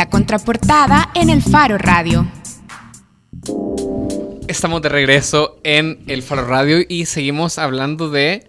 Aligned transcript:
La 0.00 0.08
contraportada 0.08 1.10
en 1.14 1.28
el 1.28 1.42
Faro 1.42 1.76
Radio. 1.76 2.26
Estamos 4.48 4.80
de 4.80 4.88
regreso 4.88 5.60
en 5.62 6.02
el 6.06 6.22
Faro 6.22 6.46
Radio 6.46 6.78
y 6.88 7.04
seguimos 7.04 7.58
hablando 7.58 8.08
de 8.08 8.48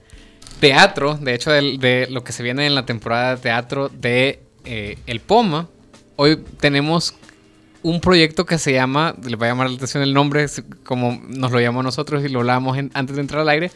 teatro, 0.61 1.15
de 1.15 1.33
hecho 1.33 1.51
de, 1.51 2.07
lo 2.09 2.23
que 2.23 2.31
se 2.31 2.41
viene 2.41 2.67
en 2.67 2.73
la 2.73 2.85
temporada 2.85 3.35
de 3.35 3.41
teatro 3.41 3.89
de 3.89 4.41
eh, 4.63 4.97
El 5.07 5.19
Poma. 5.19 5.67
Hoy 6.15 6.41
tenemos 6.61 7.15
un 7.83 7.99
proyecto 7.99 8.45
que 8.45 8.57
se 8.57 8.71
llama, 8.71 9.13
le 9.21 9.35
voy 9.35 9.47
a 9.47 9.51
llamar 9.51 9.69
la 9.69 9.75
atención 9.75 10.03
el 10.03 10.13
nombre, 10.13 10.45
como 10.85 11.21
nos 11.27 11.51
lo 11.51 11.59
llamamos 11.59 11.83
nosotros 11.83 12.23
y 12.23 12.29
lo 12.29 12.39
hablábamos 12.39 12.77
antes 12.93 13.13
de 13.13 13.21
entrar 13.21 13.41
al 13.41 13.49
aire, 13.49 13.71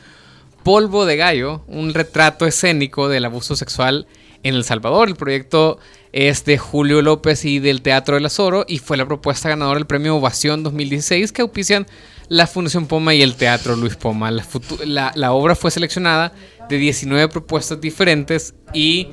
Polvo 0.64 1.06
de 1.06 1.18
Gallo, 1.18 1.66
un 1.68 1.94
retrato 1.94 2.46
escénico 2.46 3.10
del 3.10 3.26
abuso 3.26 3.58
sexual 3.58 4.08
en 4.44 4.56
El 4.56 4.64
Salvador. 4.64 5.10
El 5.10 5.16
proyecto 5.16 5.80
es 6.16 6.46
de 6.46 6.58
Julio 6.58 7.02
López 7.02 7.44
y 7.44 7.60
del 7.60 7.82
Teatro 7.82 8.16
del 8.16 8.26
Azoro 8.26 8.64
y 8.70 8.80
fue 8.80 8.96
la 8.96 9.06
propuesta 9.06 9.50
ganadora 9.50 9.80
del 9.80 9.86
premio 9.86 10.16
Ovación 10.16 10.64
2016 10.64 11.34
que 11.34 11.42
auspician 11.42 11.86
la 12.30 12.48
Fundación 12.48 12.88
Poma 12.88 13.14
y 13.14 13.22
el 13.22 13.36
Teatro 13.36 13.76
Luis 13.76 13.98
Poma. 13.98 14.32
La, 14.32 15.12
la 15.14 15.34
obra 15.34 15.56
fue 15.56 15.72
seleccionada 15.72 16.32
de 16.70 16.78
19 16.78 17.28
propuestas 17.28 17.82
diferentes 17.82 18.56
y 18.74 19.10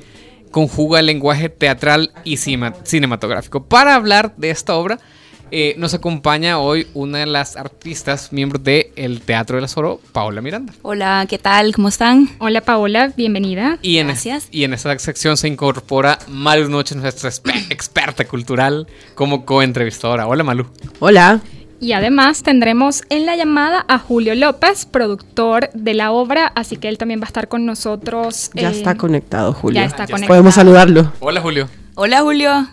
conjuga 0.49 1.01
el 1.01 1.07
lenguaje 1.07 1.49
teatral 1.49 2.13
y 2.23 2.37
cinematográfico. 2.37 3.65
Para 3.67 3.95
hablar 3.95 4.33
de 4.37 4.51
esta 4.51 4.75
obra, 4.75 4.97
eh, 5.55 5.75
nos 5.77 5.93
acompaña 5.93 6.57
hoy 6.57 6.87
una 6.95 7.19
de 7.19 7.27
las 7.27 7.57
artistas, 7.57 8.33
miembros 8.33 8.63
del 8.63 9.21
Teatro 9.21 9.57
del 9.57 9.65
Azoro, 9.65 9.99
Paola 10.11 10.41
Miranda. 10.41 10.73
Hola, 10.81 11.27
¿qué 11.29 11.37
tal? 11.37 11.75
¿Cómo 11.75 11.89
están? 11.89 12.27
Hola, 12.39 12.61
Paola, 12.61 13.13
bienvenida. 13.15 13.77
Y 13.83 13.99
en 13.99 14.07
Gracias. 14.07 14.47
y 14.49 14.63
en 14.63 14.73
esta 14.73 14.97
sección 14.97 15.37
se 15.37 15.47
incorpora 15.47 16.17
Malu 16.27 16.69
Noche, 16.69 16.95
nuestra 16.95 17.29
experta 17.69 18.25
cultural, 18.25 18.87
como 19.13 19.45
co-entrevistadora. 19.45 20.25
Hola, 20.25 20.43
Malu. 20.43 20.65
Hola. 20.99 21.41
Y 21.79 21.93
además 21.93 22.41
tendremos 22.41 23.03
en 23.09 23.27
la 23.27 23.35
llamada 23.35 23.85
a 23.87 23.99
Julio 23.99 24.33
López, 24.33 24.87
productor 24.87 25.69
de 25.75 25.93
la 25.93 26.11
obra, 26.13 26.47
así 26.55 26.77
que 26.77 26.89
él 26.89 26.97
también 26.97 27.19
va 27.19 27.25
a 27.25 27.27
estar 27.27 27.47
con 27.47 27.67
nosotros. 27.67 28.49
Ya 28.55 28.71
está 28.71 28.93
eh, 28.93 28.97
conectado, 28.97 29.53
Julio. 29.53 29.81
Ya 29.81 29.85
está 29.85 30.07
conectado. 30.07 30.29
Podemos 30.29 30.55
saludarlo. 30.55 31.11
Hola, 31.19 31.41
Julio. 31.41 31.69
Hola, 31.93 32.21
Julio. 32.21 32.67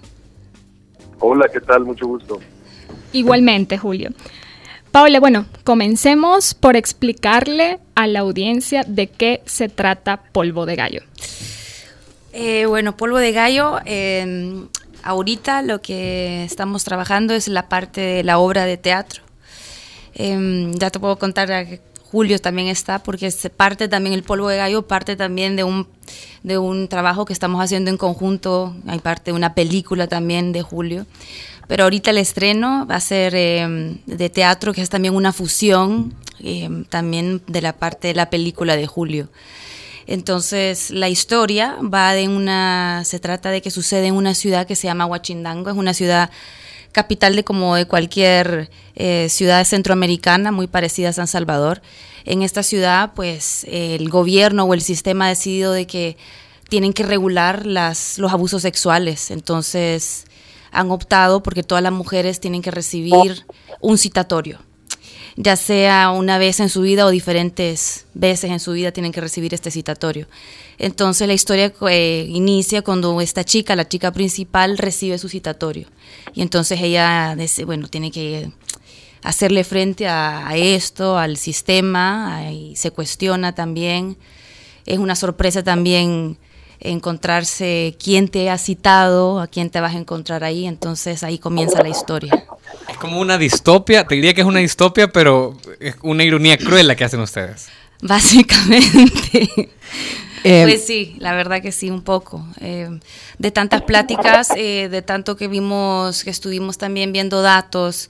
Hola, 1.19 1.47
¿qué 1.53 1.61
tal? 1.61 1.84
Mucho 1.84 2.06
gusto. 2.06 2.41
Igualmente, 3.12 3.78
Julio. 3.78 4.11
Paula, 4.92 5.20
bueno, 5.20 5.47
comencemos 5.64 6.55
por 6.55 6.77
explicarle 6.77 7.78
a 7.94 8.06
la 8.06 8.20
audiencia 8.20 8.83
de 8.86 9.06
qué 9.06 9.42
se 9.47 9.69
trata 9.69 10.17
Polvo 10.33 10.67
de 10.67 10.77
Gallo. 10.77 11.02
Eh, 12.33 12.67
bueno, 12.67 12.97
Polvo 12.97 13.19
de 13.19 13.33
Gallo 13.33 13.78
eh, 13.84 14.67
ahorita 15.02 15.62
lo 15.62 15.80
que 15.80 16.44
estamos 16.44 16.84
trabajando 16.84 17.34
es 17.34 17.48
la 17.48 17.69
parte 17.69 18.00
de 18.00 18.25
la 18.25 18.39
obra 18.39 18.64
de 18.64 18.77
teatro. 18.77 19.22
Em, 20.14 20.74
ya 20.74 20.91
te 20.91 20.98
puedo 20.98 21.19
contar 21.19 21.48
que 21.67 21.80
Julio 22.11 22.41
también 22.41 22.69
está, 22.69 23.00
porque 23.02 23.27
es 23.27 23.48
parte 23.56 23.89
también 23.89 24.14
el 24.14 24.24
polvo 24.24 24.48
de 24.48 24.56
gallo, 24.56 24.83
parte 24.83 25.14
también 25.14 25.55
de 25.55 25.62
un, 25.62 25.86
de 26.42 26.58
un 26.58 26.89
trabajo 26.89 27.24
que 27.24 27.33
estamos 27.33 27.62
haciendo 27.62 27.91
en 27.91 27.97
conjunto, 27.97 28.74
hay 28.89 28.98
parte 28.98 29.30
de 29.30 29.36
una 29.36 29.55
película 29.55 30.08
también 30.08 30.52
de 30.52 30.62
Julio. 30.62 31.06
Pero 31.71 31.85
ahorita 31.85 32.11
el 32.11 32.19
estreno 32.19 32.85
va 32.91 32.97
a 32.97 33.01
ser 33.01 33.33
em, 33.37 33.99
de 34.05 34.29
teatro, 34.29 34.73
que 34.73 34.83
es 34.83 34.91
también 34.91 35.15
una 35.15 35.33
fusión 35.33 36.13
em, 36.41 36.85
también 36.85 37.43
de 37.47 37.63
la 37.63 37.75
parte 37.75 38.09
de 38.09 38.15
la 38.15 38.29
película 38.29 38.75
de 38.75 38.89
Julio. 38.89 39.29
Entonces, 40.09 40.91
la 40.91 41.09
historia 41.09 41.77
va 41.81 42.13
de 42.13 42.27
una, 42.27 43.05
se 43.05 43.21
trata 43.21 43.53
de 43.53 43.63
que 43.63 43.71
sucede 43.71 44.09
en 44.09 44.17
una 44.17 44.35
ciudad 44.35 44.67
que 44.67 44.75
se 44.75 44.89
llama 44.89 45.07
Huachindango, 45.07 45.71
es 45.71 45.77
una 45.77 45.95
ciudad 45.95 46.31
capital 46.91 47.37
de 47.37 47.45
como 47.45 47.77
de 47.77 47.85
cualquier 47.85 48.69
eh, 48.97 49.29
ciudad 49.31 49.65
centroamericana, 49.65 50.51
muy 50.51 50.67
parecida 50.67 51.11
a 51.11 51.13
San 51.13 51.29
Salvador. 51.29 51.83
En 52.25 52.43
esta 52.43 52.65
ciudad, 52.65 53.13
pues, 53.15 53.64
el 53.70 54.09
gobierno 54.09 54.64
o 54.64 54.75
el 54.75 54.80
sistema 54.80 55.27
ha 55.27 55.29
decidido 55.29 55.70
de 55.70 55.86
que 55.86 56.17
tienen 56.69 56.92
que 56.92 57.05
regular 57.05 57.64
los 57.64 58.33
abusos 58.33 58.63
sexuales. 58.63 59.30
Entonces, 59.30 60.25
han 60.73 60.91
optado 60.91 61.42
porque 61.42 61.63
todas 61.63 61.83
las 61.83 61.92
mujeres 61.92 62.41
tienen 62.41 62.63
que 62.63 62.70
recibir 62.70 63.45
un 63.81 63.98
citatorio 63.98 64.61
ya 65.36 65.57
sea 65.57 66.11
una 66.11 66.39
vez 66.39 66.61
en 66.61 66.69
su 66.69 66.83
vida 66.83 67.07
o 67.07 67.11
diferentes 67.11 68.07
veces 68.14 68.51
en 68.51 68.61
su 68.61 68.73
vida 68.73 68.92
tienen 68.92 69.13
que 69.13 69.20
recibir 69.20 69.55
este 69.55 69.70
citatorio. 69.70 70.27
Entonces 70.79 71.27
la 71.27 71.35
historia 71.35 71.73
eh, 71.89 72.27
inicia 72.29 72.83
cuando 72.83 73.20
esta 73.20 73.45
chica, 73.45 73.77
la 73.77 73.89
chica 73.89 74.13
principal, 74.13 74.79
recibe 74.79 75.19
su 75.19 75.29
citatorio. 75.29 75.89
Y 76.35 76.42
entonces 76.42 76.80
ella, 76.83 77.36
bueno, 77.64 77.89
tiene 77.89 78.11
que 78.11 78.51
hacerle 79.23 79.64
frente 79.64 80.09
a, 80.09 80.51
esto, 80.57 81.19
al 81.19 81.36
sistema, 81.36 82.51
y 82.51 82.77
se 82.77 82.91
cuestiona 82.91 83.55
también. 83.55 84.17
Es 84.86 84.98
una 84.98 85.14
sorpresa 85.17 85.63
también 85.63 86.39
encontrarse 86.80 87.96
quién 88.02 88.29
te 88.29 88.51
ha 88.51 88.58
citado, 88.58 89.41
a 89.41 89.46
quién 89.46 89.70
te 89.70 89.80
vas 89.80 89.95
a 89.95 89.98
encontrar 89.98 90.45
ahí, 90.45 90.67
entonces 90.67 91.23
ahí 91.23 91.39
comienza 91.39 91.83
la 91.83 91.89
historia. 91.89 92.46
Es 92.89 92.96
como 92.96 93.20
una 93.20 93.39
distopia, 93.39 94.07
te 94.07 94.14
diría 94.14 94.35
que 94.35 94.41
es 94.41 94.46
una 94.46 94.61
distopia, 94.61 95.08
pero 95.08 95.57
es 95.79 95.96
una 96.02 96.24
ironía 96.24 96.57
cruel 96.57 96.89
la 96.89 96.96
que 96.96 97.05
hacen 97.05 97.20
ustedes. 97.20 97.68
Básicamente. 98.02 99.70
Eh, 100.42 100.63
pues 100.64 100.86
sí, 100.86 101.17
la 101.18 101.35
verdad 101.35 101.61
que 101.61 101.70
sí, 101.70 101.91
un 101.91 102.01
poco. 102.01 102.46
Eh, 102.61 102.89
de 103.39 103.51
tantas 103.51 103.83
pláticas, 103.83 104.48
eh, 104.57 104.89
de 104.91 105.02
tanto 105.02 105.36
que 105.36 105.48
vimos, 105.48 106.24
que 106.24 106.30
estuvimos 106.30 106.79
también 106.79 107.12
viendo 107.12 107.42
datos 107.42 108.08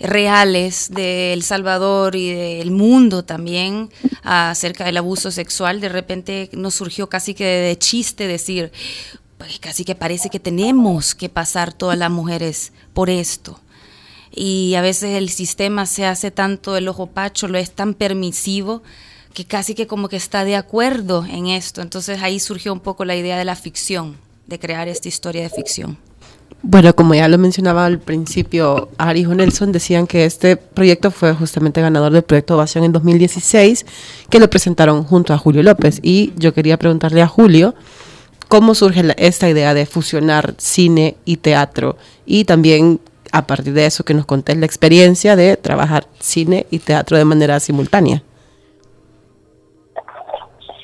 reales 0.00 0.88
de 0.90 1.32
El 1.34 1.42
Salvador 1.42 2.16
y 2.16 2.32
del 2.32 2.70
mundo 2.70 3.22
también 3.22 3.90
acerca 4.22 4.84
del 4.84 4.96
abuso 4.96 5.30
sexual, 5.30 5.80
de 5.80 5.90
repente 5.90 6.48
nos 6.52 6.74
surgió 6.74 7.08
casi 7.08 7.34
que 7.34 7.44
de 7.44 7.78
chiste 7.78 8.26
decir, 8.26 8.72
pues 9.38 9.58
casi 9.58 9.84
que 9.84 9.94
parece 9.94 10.30
que 10.30 10.40
tenemos 10.40 11.14
que 11.14 11.28
pasar 11.28 11.72
todas 11.72 11.98
las 11.98 12.10
mujeres 12.10 12.72
por 12.94 13.10
esto. 13.10 13.60
Y 14.32 14.74
a 14.74 14.80
veces 14.80 15.16
el 15.16 15.28
sistema 15.28 15.86
se 15.86 16.06
hace 16.06 16.30
tanto 16.30 16.76
el 16.76 16.88
ojo 16.88 17.08
pacho, 17.08 17.48
lo 17.48 17.58
es 17.58 17.72
tan 17.72 17.94
permisivo 17.94 18.82
que 19.34 19.44
casi 19.44 19.74
que 19.74 19.86
como 19.86 20.08
que 20.08 20.16
está 20.16 20.44
de 20.44 20.56
acuerdo 20.56 21.24
en 21.28 21.46
esto. 21.46 21.82
Entonces 21.82 22.22
ahí 22.22 22.40
surgió 22.40 22.72
un 22.72 22.80
poco 22.80 23.04
la 23.04 23.16
idea 23.16 23.38
de 23.38 23.44
la 23.44 23.56
ficción, 23.56 24.16
de 24.46 24.58
crear 24.58 24.88
esta 24.88 25.08
historia 25.08 25.42
de 25.42 25.50
ficción. 25.50 25.98
Bueno, 26.62 26.94
como 26.94 27.14
ya 27.14 27.26
lo 27.28 27.38
mencionaba 27.38 27.86
al 27.86 27.98
principio, 27.98 28.90
Ari 28.98 29.22
y 29.22 29.26
Nelson 29.26 29.72
decían 29.72 30.06
que 30.06 30.24
este 30.24 30.56
proyecto 30.56 31.10
fue 31.10 31.32
justamente 31.34 31.80
ganador 31.80 32.12
del 32.12 32.22
proyecto 32.22 32.54
Ovación 32.54 32.84
en 32.84 32.92
2016, 32.92 33.86
que 34.28 34.38
lo 34.38 34.50
presentaron 34.50 35.04
junto 35.04 35.32
a 35.32 35.38
Julio 35.38 35.62
López. 35.62 36.00
Y 36.02 36.32
yo 36.36 36.52
quería 36.52 36.76
preguntarle 36.76 37.22
a 37.22 37.26
Julio 37.26 37.74
cómo 38.48 38.74
surge 38.74 39.02
esta 39.16 39.48
idea 39.48 39.74
de 39.74 39.86
fusionar 39.86 40.54
cine 40.58 41.16
y 41.24 41.36
teatro 41.36 41.96
y 42.26 42.44
también 42.44 43.00
a 43.32 43.46
partir 43.46 43.72
de 43.72 43.86
eso 43.86 44.04
que 44.04 44.12
nos 44.12 44.26
contés 44.26 44.56
la 44.56 44.66
experiencia 44.66 45.36
de 45.36 45.56
trabajar 45.56 46.06
cine 46.18 46.66
y 46.70 46.80
teatro 46.80 47.16
de 47.16 47.24
manera 47.24 47.60
simultánea. 47.60 48.22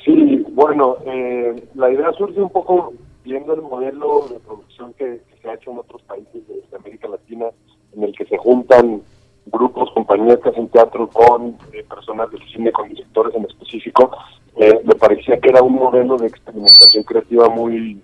Sí, 0.05 0.45
bueno, 0.51 0.95
eh, 1.05 1.67
la 1.75 1.91
idea 1.91 2.11
surge 2.13 2.41
un 2.41 2.49
poco 2.49 2.93
viendo 3.25 3.53
el 3.53 3.61
modelo 3.61 4.27
de 4.29 4.39
producción 4.39 4.93
que, 4.93 5.21
se 5.47 5.51
ha 5.51 5.55
hecho 5.55 5.71
en 5.71 5.77
otros 5.79 6.01
países 6.03 6.47
de, 6.47 6.77
América 6.77 7.07
Latina, 7.07 7.45
en 7.93 8.03
el 8.03 8.15
que 8.15 8.25
se 8.25 8.37
juntan 8.37 9.01
grupos, 9.45 9.89
compañías 9.93 10.39
que 10.39 10.49
hacen 10.49 10.67
teatro 10.67 11.07
con 11.07 11.57
eh, 11.71 11.83
personas 11.89 12.29
del 12.31 12.41
cine, 12.49 12.71
con 12.71 12.89
directores 12.89 13.33
en 13.33 13.45
específico, 13.45 14.11
eh, 14.57 14.79
me 14.83 14.95
parecía 14.95 15.39
que 15.39 15.49
era 15.49 15.61
un 15.61 15.75
modelo 15.75 16.17
de 16.17 16.27
experimentación 16.27 17.03
creativa 17.03 17.47
muy 17.49 18.01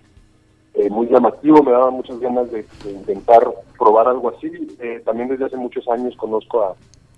eh, 0.75 0.89
muy 0.89 1.07
llamativo, 1.07 1.61
me 1.61 1.71
daba 1.71 1.91
muchas 1.91 2.19
ganas 2.19 2.49
de, 2.51 2.65
intentar 2.85 3.47
probar 3.78 4.07
algo 4.07 4.29
así. 4.29 4.49
también 5.05 5.29
desde 5.29 5.46
hace 5.46 5.57
muchos 5.57 5.87
años 5.87 6.16
conozco 6.16 6.75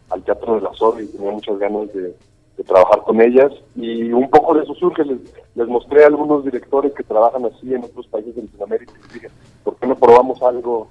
al 0.10 0.24
Teatro 0.24 0.56
de 0.56 0.62
la 0.62 0.74
Sol 0.74 1.02
y 1.02 1.08
tenía 1.08 1.32
muchas 1.32 1.58
ganas 1.60 1.94
de, 1.94 2.16
trabajar 2.66 3.04
con 3.04 3.22
ellas. 3.22 3.52
Y 3.76 4.12
un 4.12 4.30
poco 4.30 4.56
de 4.56 4.64
eso 4.64 4.74
surge, 4.76 5.06
les, 5.06 5.20
les 5.56 5.68
mostré 5.68 6.04
a 6.04 6.08
algunos 6.08 6.44
directores 6.44 6.94
que 6.94 7.04
trabajan 7.04 7.46
así 7.46 7.74
en 7.74 7.84
otros 7.84 8.08
países 8.08 8.36
de 8.36 8.42
Latinoamérica 8.42 8.94
y 9.10 9.14
dije, 9.14 9.30
¿por 9.66 9.76
qué 9.76 9.88
no 9.88 9.96
probamos 9.96 10.42
algo, 10.42 10.88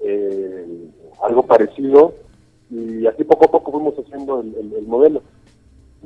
eh, 0.00 0.90
algo 1.22 1.42
parecido? 1.44 2.12
Y 2.68 3.06
así 3.06 3.24
poco 3.24 3.46
a 3.46 3.50
poco 3.50 3.72
fuimos 3.72 3.94
haciendo 3.94 4.40
el, 4.40 4.86
modelo. 4.86 5.22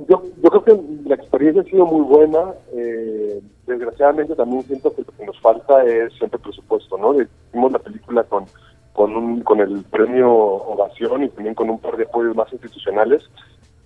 Yo, 0.08 0.22
yo 0.40 0.50
creo 0.50 0.64
que 0.64 1.08
la 1.08 1.16
experiencia 1.16 1.62
ha 1.62 1.64
sido 1.64 1.86
muy 1.86 2.02
buena, 2.02 2.54
eh, 2.72 3.40
desgraciadamente 3.66 4.36
también 4.36 4.62
siento 4.62 4.94
que 4.94 5.02
lo 5.02 5.12
que 5.16 5.26
nos 5.26 5.40
falta 5.40 5.82
es 5.84 6.12
siempre 6.14 6.38
presupuesto, 6.38 6.96
¿no? 6.96 7.14
Hicimos 7.20 7.72
la 7.72 7.78
película 7.80 8.22
con, 8.24 8.44
con, 8.92 9.16
un, 9.16 9.40
con 9.42 9.60
el 9.60 9.82
premio 9.84 10.30
Ovación 10.30 11.24
y 11.24 11.28
también 11.30 11.54
con 11.54 11.70
un 11.70 11.78
par 11.78 11.96
de 11.96 12.04
apoyos 12.04 12.36
más 12.36 12.52
institucionales, 12.52 13.22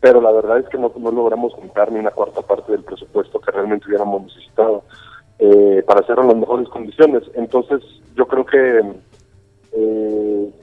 pero 0.00 0.20
la 0.20 0.32
verdad 0.32 0.58
es 0.58 0.68
que 0.68 0.78
no, 0.78 0.92
logramos 0.96 1.54
juntar 1.54 1.90
ni 1.90 1.98
una 1.98 2.10
cuarta 2.10 2.42
parte 2.42 2.72
del 2.72 2.82
presupuesto 2.82 3.40
que 3.40 3.52
realmente 3.52 3.86
hubiéramos 3.88 4.24
necesitado 4.24 4.84
eh, 5.38 5.82
para 5.86 6.00
hacerlo 6.00 6.22
en 6.22 6.28
las 6.28 6.36
mejores 6.36 6.68
condiciones. 6.68 7.22
Entonces, 7.34 7.80
yo 8.16 8.26
creo 8.26 8.44
que 8.46 8.82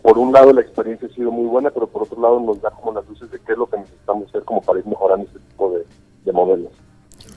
por 0.01 0.17
un 0.17 0.31
lado 0.31 0.53
la 0.53 0.61
experiencia 0.61 1.07
ha 1.07 1.13
sido 1.13 1.31
muy 1.31 1.45
buena, 1.45 1.69
pero 1.69 1.87
por 1.87 2.03
otro 2.03 2.21
lado 2.21 2.39
nos 2.39 2.61
da 2.61 2.71
como 2.71 2.93
las 2.93 3.07
luces 3.07 3.29
de 3.29 3.39
qué 3.39 3.51
es 3.51 3.57
lo 3.57 3.67
que 3.67 3.77
necesitamos 3.77 4.29
hacer 4.29 4.43
como 4.43 4.61
para 4.61 4.79
ir 4.79 4.85
mejorando 4.85 5.25
este 5.25 5.39
tipo 5.39 5.71
de, 5.71 5.85
de 6.25 6.31
modelos. 6.31 6.71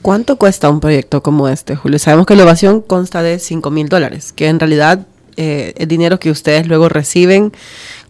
¿Cuánto 0.03 0.37
cuesta 0.37 0.71
un 0.71 0.81
proyecto 0.81 1.23
como 1.23 1.49
este, 1.49 1.77
Julio? 1.77 1.99
Sabemos 1.99 2.27
que 2.27 2.37
la 2.37 2.45
ovación 2.45 2.81
consta 2.81 3.23
de 3.23 3.39
5 3.39 3.71
mil 3.71 3.89
dólares, 3.89 4.33
que 4.33 4.49
en 4.49 4.61
realidad 4.61 5.07
eh, 5.37 5.73
es 5.77 5.89
dinero 5.89 6.19
que 6.19 6.31
ustedes 6.31 6.67
luego 6.67 6.89
reciben 6.89 7.53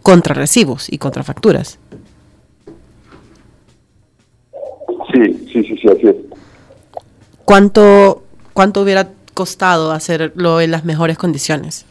contra 0.01 0.35
recibos 0.35 0.91
y 0.91 0.97
contra 0.97 1.23
facturas. 1.23 1.79
Sí, 5.11 5.47
sí, 5.51 5.63
sí, 5.63 5.77
sí, 5.77 5.87
así 5.87 6.07
es. 6.07 6.15
¿Cuánto, 7.45 8.23
¿Cuánto 8.53 8.81
hubiera 8.81 9.09
costado 9.35 9.91
hacerlo 9.91 10.59
en 10.61 10.71
las 10.71 10.83
mejores 10.85 11.17
condiciones? 11.19 11.85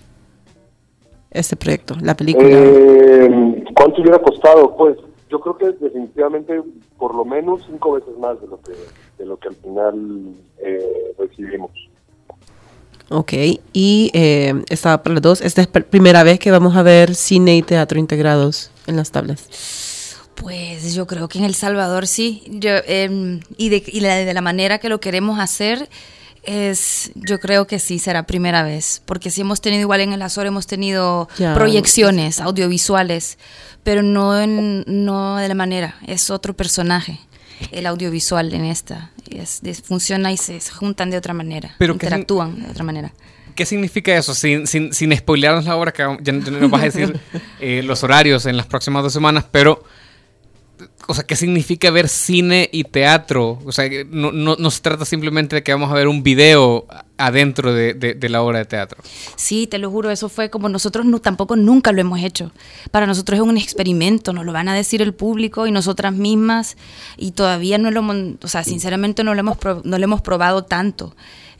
Este 1.31 1.55
proyecto, 1.57 1.95
la 2.01 2.17
película. 2.17 2.49
Eh, 2.51 3.65
¿Cuánto 3.77 4.01
hubiera 4.03 4.19
costado? 4.21 4.77
Pues 4.77 4.97
yo 5.31 5.41
creo 5.41 5.57
que 5.57 5.85
definitivamente 5.85 6.61
por 6.99 7.15
lo 7.15 7.25
menos 7.25 7.63
cinco 7.69 7.93
veces 7.93 8.17
más 8.19 8.41
de 8.41 8.47
lo 8.47 8.61
que, 8.61 8.73
de 9.19 9.27
lo 9.27 9.37
que 9.37 9.49
al 9.49 9.57
final 9.57 10.35
eh, 10.59 11.13
recibimos. 11.19 11.71
Ok, 13.11 13.33
y 13.73 14.11
eh, 14.15 14.55
estaba 14.71 15.03
para 15.03 15.15
los 15.15 15.23
dos. 15.23 15.41
Esta 15.41 15.61
es 15.61 15.69
la 15.73 15.81
primera 15.83 16.23
vez 16.23 16.39
que 16.39 16.51
vamos 16.51 16.75
a 16.77 16.83
ver 16.83 17.15
cine 17.15 17.57
y 17.57 17.63
teatro 17.63 17.99
integrados 17.99 18.71
en 18.87 18.97
las 18.97 19.11
tablas. 19.11 20.17
Pues 20.37 20.95
yo 20.95 21.07
creo 21.07 21.29
que 21.29 21.39
en 21.39 21.45
El 21.45 21.55
Salvador 21.55 22.07
sí. 22.07 22.43
Yo, 22.49 22.71
em, 22.87 23.41
y 23.57 23.69
de, 23.69 23.83
y 23.87 24.01
la- 24.01 24.17
de 24.17 24.35
la 24.35 24.41
manera 24.41 24.79
que 24.79 24.89
lo 24.89 25.01
queremos 25.01 25.39
hacer 25.39 25.89
es, 26.47 27.11
yo 27.15 27.41
creo 27.41 27.67
que 27.67 27.79
sí 27.79 27.99
será 27.99 28.25
primera 28.25 28.63
vez. 28.63 29.03
Porque 29.07 29.31
sí 29.31 29.41
hemos 29.43 29.61
tenido, 29.61 29.81
igual 29.83 30.01
en 30.01 30.13
el 30.13 30.23
Azor 30.23 30.47
hemos 30.47 30.67
tenido 30.67 31.29
Ya. 31.39 31.55
proyecciones 31.55 32.41
audiovisuales, 32.41 33.39
pero 33.83 34.03
no, 34.03 34.41
en, 34.41 34.85
no 34.87 35.37
de 35.37 35.49
la 35.49 35.55
manera. 35.55 35.97
Es 36.07 36.31
otro 36.31 36.55
personaje, 36.55 37.21
el 37.73 37.87
audiovisual 37.87 38.53
en 38.55 38.65
esta. 38.65 39.11
Es, 39.31 39.61
es- 39.65 39.83
funciona 39.83 40.33
y 40.33 40.37
se, 40.37 40.61
se 40.61 40.73
juntan 40.73 41.11
de 41.11 41.17
otra 41.17 41.35
manera. 41.35 41.75
Pero 41.79 41.95
¿qué 41.95 42.01
sin- 42.01 42.07
interactúan 42.07 42.63
de 42.63 42.71
otra 42.71 42.85
manera. 42.85 43.13
¿Qué 43.55 43.65
significa 43.67 44.17
eso? 44.17 44.35
Sin, 44.35 44.67
sin, 44.67 44.93
sin 44.93 45.17
spoilearnos 45.17 45.65
la 45.65 45.77
obra, 45.77 45.93
que 45.93 46.03
ya, 46.03 46.17
ya 46.21 46.33
nos 46.33 46.71
vas 46.71 46.83
a 46.83 46.85
decir 46.87 47.21
eh, 47.61 47.83
los 47.85 48.03
horarios 48.03 48.47
en 48.47 48.57
las 48.57 48.67
próximas 48.67 49.03
dos 49.05 49.13
semanas, 49.13 49.45
pero, 49.51 49.85
o 51.07 51.15
sea, 51.15 51.25
¿qué 51.25 51.37
significa 51.37 51.91
ver 51.91 52.09
cine 52.09 52.69
y 52.73 52.85
teatro? 52.85 53.59
O 53.65 53.73
sea, 53.73 53.89
no, 54.11 54.33
no, 54.33 54.71
se 54.71 54.81
trata 54.81 55.05
simplemente 55.05 55.57
de 55.57 55.63
que 55.63 55.73
vamos 55.73 55.91
a 55.91 55.95
ver 55.95 56.09
un 56.09 56.23
video 56.23 56.87
adentro 57.17 57.73
de, 57.73 57.95
de- 57.95 58.29
la 58.29 58.43
obra 58.43 58.59
de 58.59 58.65
teatro. 58.65 59.03
Sí, 59.37 59.67
te 59.67 59.79
lo 59.79 59.91
juro, 59.91 60.11
eso 60.11 60.29
fue 60.29 60.51
como 60.51 60.69
nosotros 60.69 61.05
no, 61.07 61.21
tampoco 61.21 61.57
nunca 61.57 61.93
lo 61.93 62.01
hemos 62.01 62.21
hecho. 62.23 62.53
Para 62.91 63.07
nosotros 63.07 63.39
es 63.39 63.43
un 63.45 63.57
experimento, 63.57 64.33
nos 64.33 64.45
lo 64.45 64.53
van 64.53 64.69
a 64.69 64.75
decir 64.75 65.03
el 65.03 65.15
público 65.15 65.67
y 65.67 65.71
nosotras 65.71 66.13
mismas 66.13 66.77
y 67.17 67.33
todavía 67.33 67.79
no 67.79 67.91
lo 67.91 68.01
hemos, 68.01 68.17
o 68.43 68.49
sea, 68.49 68.65
sinceramente 68.65 69.23
no 69.25 69.35
lo 69.35 69.41
hemos, 69.41 69.59
no 69.85 69.99
lo 69.99 70.05
hemos 70.05 70.23
probado 70.23 70.65
tanto. 70.65 71.15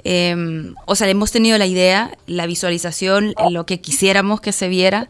Eh, 0.07 0.73
o 0.87 0.95
sea, 0.97 1.09
hemos 1.09 1.31
tenido 1.33 1.57
la 1.57 1.67
idea, 1.67 2.17
la 2.27 2.47
visualización, 2.47 3.35
lo 3.51 3.65
que 3.67 3.81
quisiéramos 3.81 4.41
que 4.41 4.53
se 4.53 4.69
viera, 4.69 5.09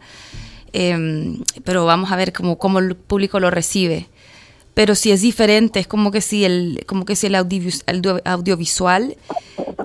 eh, 0.73 1.37
pero 1.63 1.85
vamos 1.85 2.11
a 2.11 2.15
ver 2.15 2.33
cómo, 2.33 2.57
cómo 2.57 2.79
el 2.79 2.95
público 2.95 3.39
lo 3.39 3.49
recibe. 3.49 4.07
Pero 4.75 4.93
si 4.93 5.11
es 5.11 5.21
diferente, 5.21 5.79
es 5.79 5.87
como 5.87 6.11
que 6.11 6.21
si 6.21 6.45
el, 6.45 6.83
como 6.85 7.05
que 7.05 7.15
si 7.15 7.27
el 7.27 7.35
audiovisual 7.35 9.17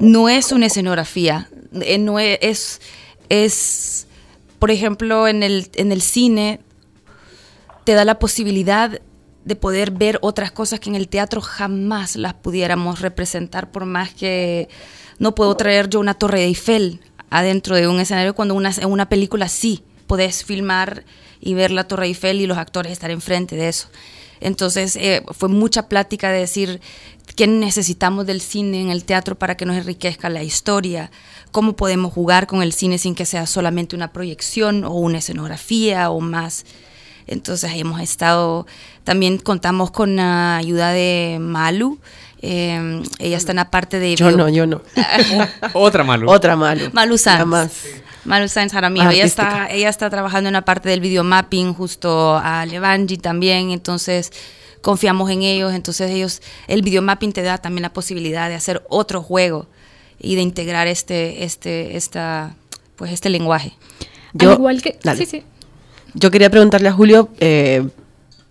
no 0.00 0.28
es 0.28 0.52
una 0.52 0.66
escenografía, 0.66 1.48
eh, 1.80 1.96
no 1.96 2.18
es, 2.18 2.80
es, 3.28 4.06
por 4.58 4.70
ejemplo, 4.70 5.28
en 5.28 5.42
el, 5.42 5.70
en 5.76 5.92
el 5.92 6.02
cine 6.02 6.60
te 7.84 7.94
da 7.94 8.04
la 8.04 8.18
posibilidad 8.18 9.00
de 9.44 9.56
poder 9.56 9.92
ver 9.92 10.18
otras 10.22 10.50
cosas 10.50 10.80
que 10.80 10.90
en 10.90 10.96
el 10.96 11.08
teatro 11.08 11.40
jamás 11.40 12.16
las 12.16 12.34
pudiéramos 12.34 13.00
representar, 13.00 13.70
por 13.70 13.86
más 13.86 14.12
que 14.12 14.68
no 15.18 15.34
puedo 15.34 15.56
traer 15.56 15.88
yo 15.88 16.00
una 16.00 16.14
torre 16.14 16.40
de 16.40 16.46
Eiffel 16.46 17.00
adentro 17.30 17.76
de 17.76 17.86
un 17.86 18.00
escenario, 18.00 18.34
cuando 18.34 18.54
una, 18.54 18.70
en 18.70 18.90
una 18.90 19.08
película 19.08 19.48
sí 19.48 19.84
podés 20.08 20.44
filmar 20.44 21.04
y 21.40 21.54
ver 21.54 21.70
la 21.70 21.84
torre 21.84 22.06
Eiffel 22.06 22.40
y 22.40 22.46
los 22.46 22.58
actores 22.58 22.90
estar 22.90 23.12
enfrente 23.12 23.54
de 23.54 23.68
eso. 23.68 23.88
Entonces 24.40 24.96
eh, 24.96 25.22
fue 25.36 25.48
mucha 25.48 25.88
plática 25.88 26.30
de 26.30 26.40
decir 26.40 26.80
qué 27.36 27.46
necesitamos 27.46 28.26
del 28.26 28.40
cine 28.40 28.80
en 28.80 28.90
el 28.90 29.04
teatro 29.04 29.38
para 29.38 29.56
que 29.56 29.66
nos 29.66 29.76
enriquezca 29.76 30.28
la 30.28 30.42
historia, 30.42 31.10
cómo 31.50 31.74
podemos 31.74 32.12
jugar 32.12 32.46
con 32.46 32.62
el 32.62 32.72
cine 32.72 32.98
sin 32.98 33.14
que 33.14 33.26
sea 33.26 33.46
solamente 33.46 33.96
una 33.96 34.12
proyección 34.12 34.84
o 34.84 34.92
una 34.92 35.18
escenografía 35.18 36.10
o 36.10 36.20
más. 36.20 36.64
Entonces 37.26 37.70
hemos 37.74 38.00
estado, 38.00 38.66
también 39.04 39.38
contamos 39.38 39.90
con 39.90 40.16
la 40.16 40.56
ayuda 40.56 40.90
de 40.90 41.38
Malu, 41.40 42.00
eh, 42.42 43.02
ella 43.18 43.36
está 43.36 43.52
en 43.52 43.56
la 43.56 43.70
parte 43.70 43.98
de... 43.98 44.16
Yo 44.16 44.30
no, 44.30 44.48
yo 44.48 44.66
no. 44.66 44.80
Otra 45.74 46.02
Malu. 46.04 46.30
Otra 46.30 46.56
malo. 46.56 46.88
Malu 46.92 47.18
Sanz. 47.18 47.46
Más. 47.46 47.72
Malu 48.30 48.48
Sanz 48.48 48.72
Jaramillo. 48.72 49.10
Ella 49.10 49.24
está, 49.24 49.66
ella 49.70 49.88
está 49.88 50.08
trabajando 50.08 50.48
en 50.48 50.54
la 50.54 50.62
parte 50.64 50.88
del 50.88 51.00
videomapping 51.00 51.74
justo 51.74 52.36
a 52.42 52.64
Levangi 52.64 53.18
también, 53.18 53.70
entonces 53.72 54.30
confiamos 54.82 55.28
en 55.30 55.42
ellos, 55.42 55.74
entonces 55.74 56.10
ellos, 56.10 56.40
el 56.68 56.82
videomapping 56.82 57.32
te 57.32 57.42
da 57.42 57.58
también 57.58 57.82
la 57.82 57.92
posibilidad 57.92 58.48
de 58.48 58.54
hacer 58.54 58.82
otro 58.88 59.20
juego 59.22 59.66
y 60.18 60.36
de 60.36 60.42
integrar 60.42 60.86
este, 60.86 61.44
este, 61.44 61.96
esta, 61.96 62.54
pues 62.96 63.12
este 63.12 63.28
lenguaje. 63.30 63.72
Yo- 64.32 64.50
Al 64.50 64.54
igual 64.56 64.80
que... 64.80 64.98
dale. 65.02 65.18
Sí, 65.18 65.26
sí. 65.26 65.42
Yo 66.14 66.30
quería 66.30 66.50
preguntarle 66.50 66.88
a 66.88 66.92
Julio 66.92 67.28
eh, 67.40 67.86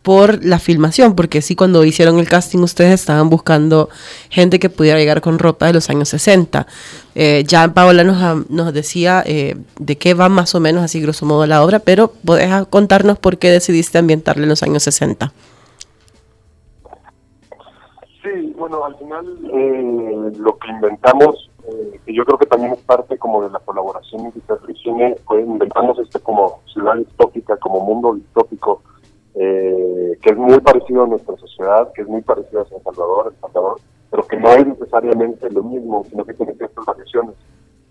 por 0.01 0.43
la 0.43 0.59
filmación, 0.59 1.15
porque 1.15 1.41
sí, 1.41 1.55
cuando 1.55 1.83
hicieron 1.83 2.19
el 2.19 2.29
casting 2.29 2.59
ustedes 2.59 2.93
estaban 2.93 3.29
buscando 3.29 3.89
gente 4.29 4.59
que 4.59 4.69
pudiera 4.69 4.97
llegar 4.97 5.21
con 5.21 5.39
ropa 5.39 5.67
de 5.67 5.73
los 5.73 5.89
años 5.89 6.09
60. 6.09 6.65
Eh, 7.15 7.43
ya 7.45 7.73
Paola 7.73 8.03
nos, 8.03 8.49
nos 8.49 8.73
decía 8.73 9.23
eh, 9.25 9.57
de 9.77 9.97
qué 9.97 10.13
va 10.13 10.29
más 10.29 10.55
o 10.55 10.59
menos, 10.59 10.83
así 10.83 11.01
grosso 11.01 11.25
modo, 11.25 11.45
la 11.45 11.63
obra, 11.63 11.79
pero 11.79 12.13
¿podés 12.25 12.49
contarnos 12.67 13.19
por 13.19 13.37
qué 13.37 13.49
decidiste 13.49 13.97
ambientarle 13.97 14.43
en 14.43 14.49
los 14.49 14.63
años 14.63 14.83
60? 14.83 15.33
Sí, 18.21 18.53
bueno, 18.57 18.83
al 18.83 18.95
final 18.97 19.25
eh, 19.53 20.31
lo 20.37 20.57
que 20.57 20.69
inventamos, 20.69 21.49
eh, 21.67 21.99
que 22.05 22.13
yo 22.13 22.25
creo 22.25 22.37
que 22.37 22.45
también 22.45 22.73
es 22.73 22.79
parte 22.79 23.17
como 23.17 23.41
de 23.41 23.49
la 23.49 23.59
colaboración 23.59 24.25
entre 24.25 24.73
cine, 24.75 25.15
fue 25.25 25.41
inventamos 25.41 25.97
este 25.99 26.19
como 26.19 26.59
ciudad 26.73 26.95
distópica, 26.95 27.55
como 27.57 27.79
mundo 27.79 28.15
distópico, 28.15 28.81
eh, 29.41 30.17
que 30.21 30.31
es 30.31 30.37
muy 30.37 30.59
parecido 30.59 31.03
a 31.03 31.07
nuestra 31.07 31.37
sociedad, 31.37 31.93
que 31.93 32.01
es 32.01 32.07
muy 32.09 32.21
parecido 32.21 32.61
a 32.61 32.65
San 32.65 32.83
Salvador, 32.83 33.31
El 33.33 33.39
Salvador, 33.39 33.79
pero 34.11 34.27
que 34.27 34.35
no 34.35 34.49
es 34.49 34.67
necesariamente 34.67 35.49
lo 35.49 35.63
mismo, 35.63 36.03
sino 36.09 36.25
que 36.25 36.33
tiene 36.33 36.55
ciertas 36.55 36.85
variaciones. 36.85 37.35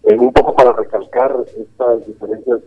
Eh, 0.02 0.18
un 0.18 0.30
poco 0.30 0.54
para 0.54 0.72
recalcar 0.72 1.34
estas 1.58 2.06
diferencias, 2.06 2.60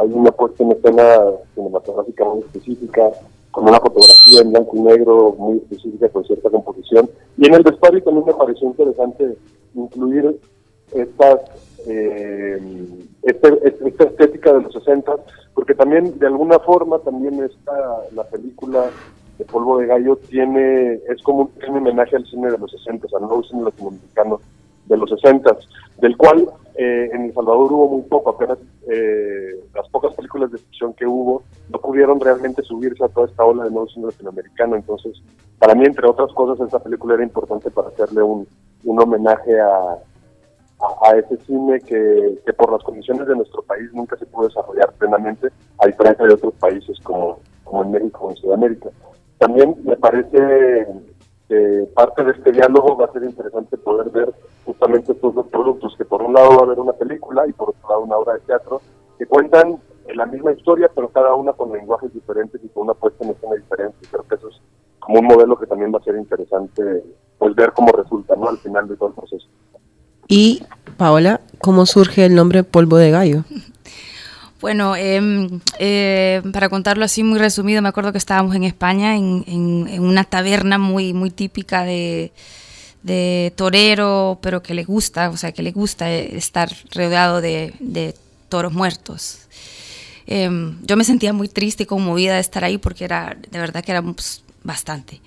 hay 0.00 0.12
una 0.12 0.30
puesta 0.30 0.62
en 0.62 0.72
escena 0.72 1.18
cinematográfica 1.56 2.24
muy 2.24 2.38
específica, 2.40 3.10
con 3.50 3.64
una 3.66 3.80
fotografía 3.80 4.42
en 4.42 4.52
blanco 4.52 4.76
y 4.76 4.80
negro 4.80 5.34
muy 5.36 5.56
específica, 5.56 6.08
con 6.10 6.24
cierta 6.24 6.50
composición. 6.50 7.10
Y 7.36 7.48
en 7.48 7.54
el 7.54 7.64
vestuario 7.64 8.00
también 8.04 8.26
me 8.26 8.34
pareció 8.34 8.68
interesante 8.68 9.36
incluir 9.74 10.38
estas, 10.92 11.40
eh, 11.88 12.58
este- 13.22 13.68
esta 13.88 14.04
estética 14.04 14.52
de 14.52 14.62
los 14.62 14.72
60, 14.72 15.12
porque 15.54 15.74
también 15.74 16.18
de 16.18 16.26
alguna 16.26 16.58
forma 16.58 16.98
también 17.00 17.42
esta, 17.42 17.72
la 18.14 18.24
película 18.24 18.86
de 19.38 19.44
Polvo 19.44 19.78
de 19.78 19.86
Gallo 19.86 20.16
tiene, 20.16 20.94
es 21.08 21.22
como 21.22 21.50
un 21.68 21.76
homenaje 21.76 22.16
al 22.16 22.26
cine 22.26 22.50
de 22.50 22.58
los 22.58 22.70
60, 22.70 23.06
al 23.14 23.22
nuevo 23.22 23.42
cine 23.44 23.62
latinoamericano 23.62 24.40
de 24.86 24.96
los 24.96 25.10
60, 25.10 25.56
del 26.00 26.16
cual 26.16 26.48
eh, 26.74 27.10
en 27.12 27.24
El 27.26 27.34
Salvador 27.34 27.72
hubo 27.72 27.88
muy 27.88 28.02
poco, 28.02 28.30
apenas 28.30 28.58
eh, 28.90 29.60
las 29.74 29.88
pocas 29.88 30.14
películas 30.14 30.50
de 30.50 30.58
ficción 30.58 30.92
que 30.94 31.06
hubo 31.06 31.42
no 31.70 31.80
pudieron 31.80 32.20
realmente 32.20 32.62
subirse 32.62 33.04
a 33.04 33.08
toda 33.08 33.26
esta 33.26 33.44
ola 33.44 33.64
de 33.64 33.70
nuevo 33.70 33.88
cine 33.88 34.06
latinoamericano. 34.06 34.76
Entonces, 34.76 35.20
para 35.58 35.74
mí, 35.74 35.84
entre 35.84 36.08
otras 36.08 36.32
cosas, 36.32 36.64
esta 36.64 36.78
película 36.78 37.14
era 37.14 37.24
importante 37.24 37.70
para 37.70 37.88
hacerle 37.88 38.22
un, 38.22 38.46
un 38.84 39.00
homenaje 39.00 39.60
a, 39.60 39.98
a, 40.80 41.16
ese 41.16 41.36
cine 41.44 41.80
que, 41.80 42.38
que 42.44 42.52
por 42.52 42.72
las 42.72 42.82
condiciones 42.82 43.26
de 43.26 43.36
nuestro 43.36 43.62
país 43.62 43.92
nunca 43.92 44.16
se 44.16 44.26
pudo 44.26 44.48
desarrollar 44.48 44.92
plenamente, 44.94 45.48
a 45.78 45.86
diferencia 45.86 46.26
de 46.26 46.34
otros 46.34 46.54
países 46.54 46.98
como, 47.00 47.40
como 47.64 47.82
en 47.82 47.90
México 47.92 48.26
o 48.26 48.30
en 48.30 48.36
Sudamérica. 48.36 48.90
También 49.38 49.76
me 49.84 49.96
parece 49.96 50.86
que 51.48 51.88
parte 51.94 52.24
de 52.24 52.32
este 52.32 52.52
diálogo 52.52 52.96
va 52.96 53.06
a 53.06 53.12
ser 53.12 53.24
interesante 53.24 53.76
poder 53.78 54.10
ver 54.10 54.32
justamente 54.64 55.12
estos 55.12 55.34
dos 55.34 55.46
productos, 55.48 55.94
que 55.96 56.04
por 56.04 56.22
un 56.22 56.34
lado 56.34 56.50
va 56.50 56.56
a 56.56 56.64
haber 56.64 56.78
una 56.78 56.92
película 56.92 57.46
y 57.46 57.52
por 57.52 57.70
otro 57.70 57.88
lado 57.88 58.02
una 58.02 58.16
obra 58.16 58.34
de 58.34 58.40
teatro, 58.40 58.80
que 59.18 59.26
cuentan 59.26 59.80
la 60.14 60.26
misma 60.26 60.52
historia, 60.52 60.90
pero 60.94 61.08
cada 61.08 61.34
una 61.34 61.52
con 61.52 61.72
lenguajes 61.72 62.12
diferentes 62.12 62.62
y 62.62 62.68
con 62.68 62.84
una 62.84 62.94
puesta 62.94 63.24
en 63.24 63.30
escena 63.30 63.54
diferente. 63.54 63.96
Creo 64.10 64.22
que 64.24 64.34
eso 64.34 64.48
es 64.48 64.60
como 65.00 65.20
un 65.20 65.26
modelo 65.26 65.58
que 65.58 65.66
también 65.66 65.92
va 65.92 65.98
a 65.98 66.02
ser 66.02 66.16
interesante 66.16 67.04
pues 67.38 67.54
ver 67.54 67.72
cómo 67.72 67.92
resulta 67.92 68.34
¿no? 68.36 68.48
al 68.48 68.58
final 68.58 68.88
de 68.88 68.96
todo 68.96 69.08
el 69.10 69.14
proceso. 69.14 69.46
Y, 70.28 70.62
Paola, 70.98 71.40
¿cómo 71.58 71.86
surge 71.86 72.26
el 72.26 72.34
nombre 72.34 72.62
Polvo 72.62 72.98
de 72.98 73.10
Gallo? 73.10 73.44
Bueno, 74.60 74.96
em, 74.96 75.60
eh, 75.78 76.42
para 76.52 76.68
contarlo 76.68 77.04
así 77.04 77.22
muy 77.22 77.38
resumido, 77.38 77.80
me 77.80 77.88
acuerdo 77.88 78.12
que 78.12 78.18
estábamos 78.18 78.54
en 78.56 78.64
España 78.64 79.16
en, 79.16 80.00
una 80.00 80.24
taberna 80.24 80.78
muy, 80.78 81.12
muy 81.12 81.30
típica 81.30 81.84
de, 81.84 82.32
de 83.02 83.52
torero, 83.56 84.38
pero 84.42 84.62
que 84.62 84.74
le 84.74 84.84
gusta, 84.84 85.30
o 85.30 85.36
sea, 85.36 85.52
que 85.52 85.62
le 85.62 85.70
gusta 85.70 86.10
eh, 86.10 86.36
estar 86.36 86.70
rodeado 86.92 87.40
de, 87.40 87.72
de 87.78 88.14
toros 88.48 88.72
muertos. 88.72 89.38
Em, 90.26 90.76
yo 90.82 90.96
me 90.96 91.04
sentía 91.04 91.32
muy 91.32 91.48
triste 91.48 91.84
y 91.84 91.86
conmovida 91.86 92.34
de 92.34 92.40
estar 92.40 92.64
ahí 92.64 92.76
porque 92.78 93.04
era, 93.04 93.36
de 93.50 93.58
verdad 93.58 93.84
que 93.84 93.92
era 93.92 94.02
pues, 94.02 94.42
bastante. 94.62 95.20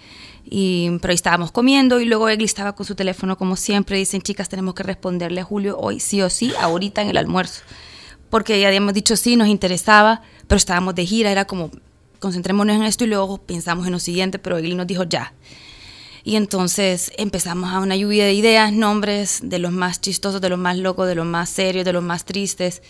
Y, 0.45 0.98
pero 1.01 1.12
ahí 1.12 1.15
estábamos 1.15 1.51
comiendo 1.51 2.00
y 2.01 2.05
luego 2.05 2.27
Egli 2.27 2.45
estaba 2.45 2.74
con 2.75 2.86
su 2.86 2.95
teléfono 2.95 3.38
como 3.38 3.55
siempre. 3.55 3.98
Dicen, 3.98 4.21
chicas, 4.21 4.50
tenemos 4.50 4.74
que 4.74 4.83
responderle 4.83 5.41
a 5.41 5.43
Julio 5.43 5.77
hoy 5.79 6.00
sí 6.00 6.21
o 6.21 6.29
sí, 6.29 6.53
ahorita 6.60 7.01
en 7.01 7.10
el 7.10 7.17
almuerzo. 7.17 7.62
Porque 8.29 8.60
ya 8.60 8.67
habíamos 8.67 8.93
dicho 8.93 9.15
sí, 9.15 9.36
nos 9.36 9.48
interesaba, 9.48 10.21
pero 10.48 10.57
estábamos 10.57 10.95
de 10.95 11.05
gira, 11.05 11.31
era 11.31 11.45
como, 11.45 11.71
concentrémonos 12.19 12.75
en 12.75 12.83
esto 12.83 13.03
y 13.03 13.07
luego 13.07 13.38
pensamos 13.38 13.86
en 13.86 13.93
lo 13.93 14.00
siguiente, 14.00 14.39
pero 14.39 14.57
Egli 14.57 14.75
nos 14.75 14.88
dijo 14.88 15.03
ya. 15.03 15.33
Y 16.24 16.36
entonces 16.36 17.12
empezamos 17.17 17.71
a 17.74 17.79
una 17.79 17.95
lluvia 17.95 18.25
de 18.25 18.33
ideas, 18.33 18.71
nombres 18.71 19.39
de 19.43 19.60
los 19.60 19.71
más 19.71 20.01
chistosos, 20.01 20.39
de 20.39 20.50
los 20.50 20.60
más 20.60 20.77
locos, 20.77 21.07
de 21.07 21.15
los 21.15 21.25
más 21.25 21.50
serios, 21.50 21.83
de 21.83 21.93
los 21.93 22.03
más 22.03 22.25
tristes. 22.25 22.81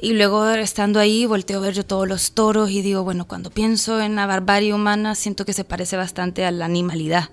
Y 0.00 0.12
luego 0.12 0.48
estando 0.50 1.00
ahí, 1.00 1.26
volteo 1.26 1.58
a 1.58 1.62
ver 1.62 1.74
yo 1.74 1.84
todos 1.84 2.06
los 2.06 2.30
toros 2.30 2.70
y 2.70 2.82
digo, 2.82 3.02
bueno, 3.02 3.26
cuando 3.26 3.50
pienso 3.50 4.00
en 4.00 4.14
la 4.14 4.26
barbarie 4.26 4.72
humana, 4.72 5.16
siento 5.16 5.44
que 5.44 5.52
se 5.52 5.64
parece 5.64 5.96
bastante 5.96 6.44
a 6.44 6.52
la 6.52 6.66
animalidad. 6.66 7.30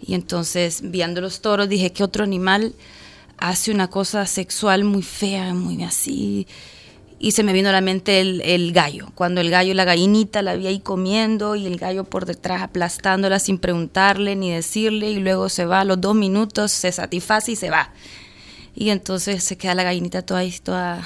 Y 0.00 0.14
entonces, 0.14 0.82
viendo 0.84 1.20
los 1.20 1.40
toros, 1.40 1.68
dije, 1.68 1.92
¿qué 1.92 2.04
otro 2.04 2.22
animal 2.22 2.74
hace 3.38 3.72
una 3.72 3.90
cosa 3.90 4.24
sexual 4.26 4.84
muy 4.84 5.02
fea, 5.02 5.52
muy 5.52 5.82
así? 5.82 6.46
Y 7.18 7.32
se 7.32 7.42
me 7.42 7.52
vino 7.52 7.70
a 7.70 7.72
la 7.72 7.80
mente 7.80 8.20
el, 8.20 8.72
gallo. 8.72 9.10
Cuando 9.16 9.40
el 9.40 9.50
gallo, 9.50 9.74
la 9.74 9.84
gallinita, 9.84 10.42
la 10.42 10.54
vi 10.54 10.68
ahí 10.68 10.78
comiendo 10.78 11.56
y 11.56 11.66
el 11.66 11.76
gallo 11.76 12.04
por 12.04 12.24
detrás 12.24 12.62
aplastándola 12.62 13.40
sin 13.40 13.58
preguntarle 13.58 14.36
ni 14.36 14.52
decirle. 14.52 15.10
Y 15.10 15.16
luego 15.16 15.48
se 15.48 15.64
va 15.64 15.80
a 15.80 15.84
los 15.84 16.00
dos 16.00 16.14
minutos, 16.14 16.70
se 16.70 16.92
satisface 16.92 17.52
y 17.52 17.56
se 17.56 17.70
va. 17.70 17.90
Y 18.76 18.90
entonces 18.90 19.42
se 19.42 19.56
queda 19.56 19.74
la 19.74 19.82
gallinita 19.82 20.22
toda 20.22 20.40
ahí, 20.40 20.54
toda... 20.62 21.02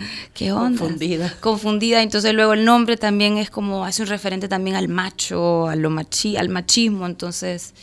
¿Qué 0.34 0.52
onda? 0.52 0.78
Confundida. 0.78 1.34
Confundida. 1.40 2.02
Entonces 2.02 2.34
luego 2.34 2.52
el 2.54 2.64
nombre 2.64 2.96
también 2.96 3.38
es 3.38 3.50
como, 3.50 3.84
hace 3.84 4.02
un 4.02 4.08
referente 4.08 4.48
también 4.48 4.76
al 4.76 4.88
macho, 4.88 5.68
a 5.68 5.76
lo 5.76 5.90
machi, 5.90 6.36
al 6.36 6.48
machismo. 6.48 7.06
Entonces... 7.06 7.74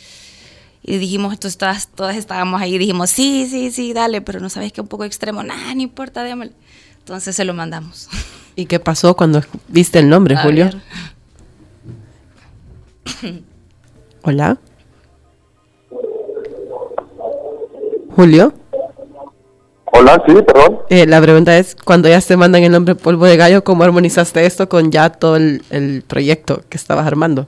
Y 0.80 0.96
dijimos, 0.96 1.34
entonces 1.34 1.58
todas, 1.58 1.88
todas 1.88 2.16
estábamos 2.16 2.62
ahí, 2.62 2.78
dijimos, 2.78 3.10
sí, 3.10 3.46
sí, 3.50 3.70
sí, 3.70 3.92
dale, 3.92 4.22
pero 4.22 4.40
no 4.40 4.48
sabes 4.48 4.72
que 4.72 4.80
un 4.80 4.86
poco 4.88 5.04
extremo, 5.04 5.42
nada, 5.42 5.74
no 5.74 5.82
importa, 5.82 6.22
démosle. 6.22 6.54
Entonces 7.00 7.36
se 7.36 7.44
lo 7.44 7.52
mandamos. 7.52 8.08
¿Y 8.56 8.64
qué 8.64 8.80
pasó 8.80 9.14
cuando 9.14 9.42
viste 9.66 9.98
el 9.98 10.08
nombre, 10.08 10.36
A 10.36 10.42
Julio? 10.42 10.70
ver. 13.22 13.42
Hola. 14.22 14.58
Julio, 18.14 18.54
Hola, 19.92 20.22
sí, 20.26 20.34
perdón. 20.42 20.80
eh, 20.90 21.06
la 21.06 21.20
pregunta 21.20 21.56
es, 21.58 21.74
cuando 21.74 22.08
ya 22.08 22.20
te 22.20 22.36
mandan 22.36 22.62
el 22.62 22.72
nombre 22.72 22.94
polvo 22.94 23.24
de 23.26 23.36
gallo, 23.36 23.64
¿cómo 23.64 23.84
armonizaste 23.84 24.44
esto 24.46 24.68
con 24.68 24.90
ya 24.90 25.10
todo 25.10 25.36
el, 25.36 25.62
el 25.70 26.02
proyecto 26.06 26.60
que 26.68 26.76
estabas 26.76 27.06
armando? 27.06 27.46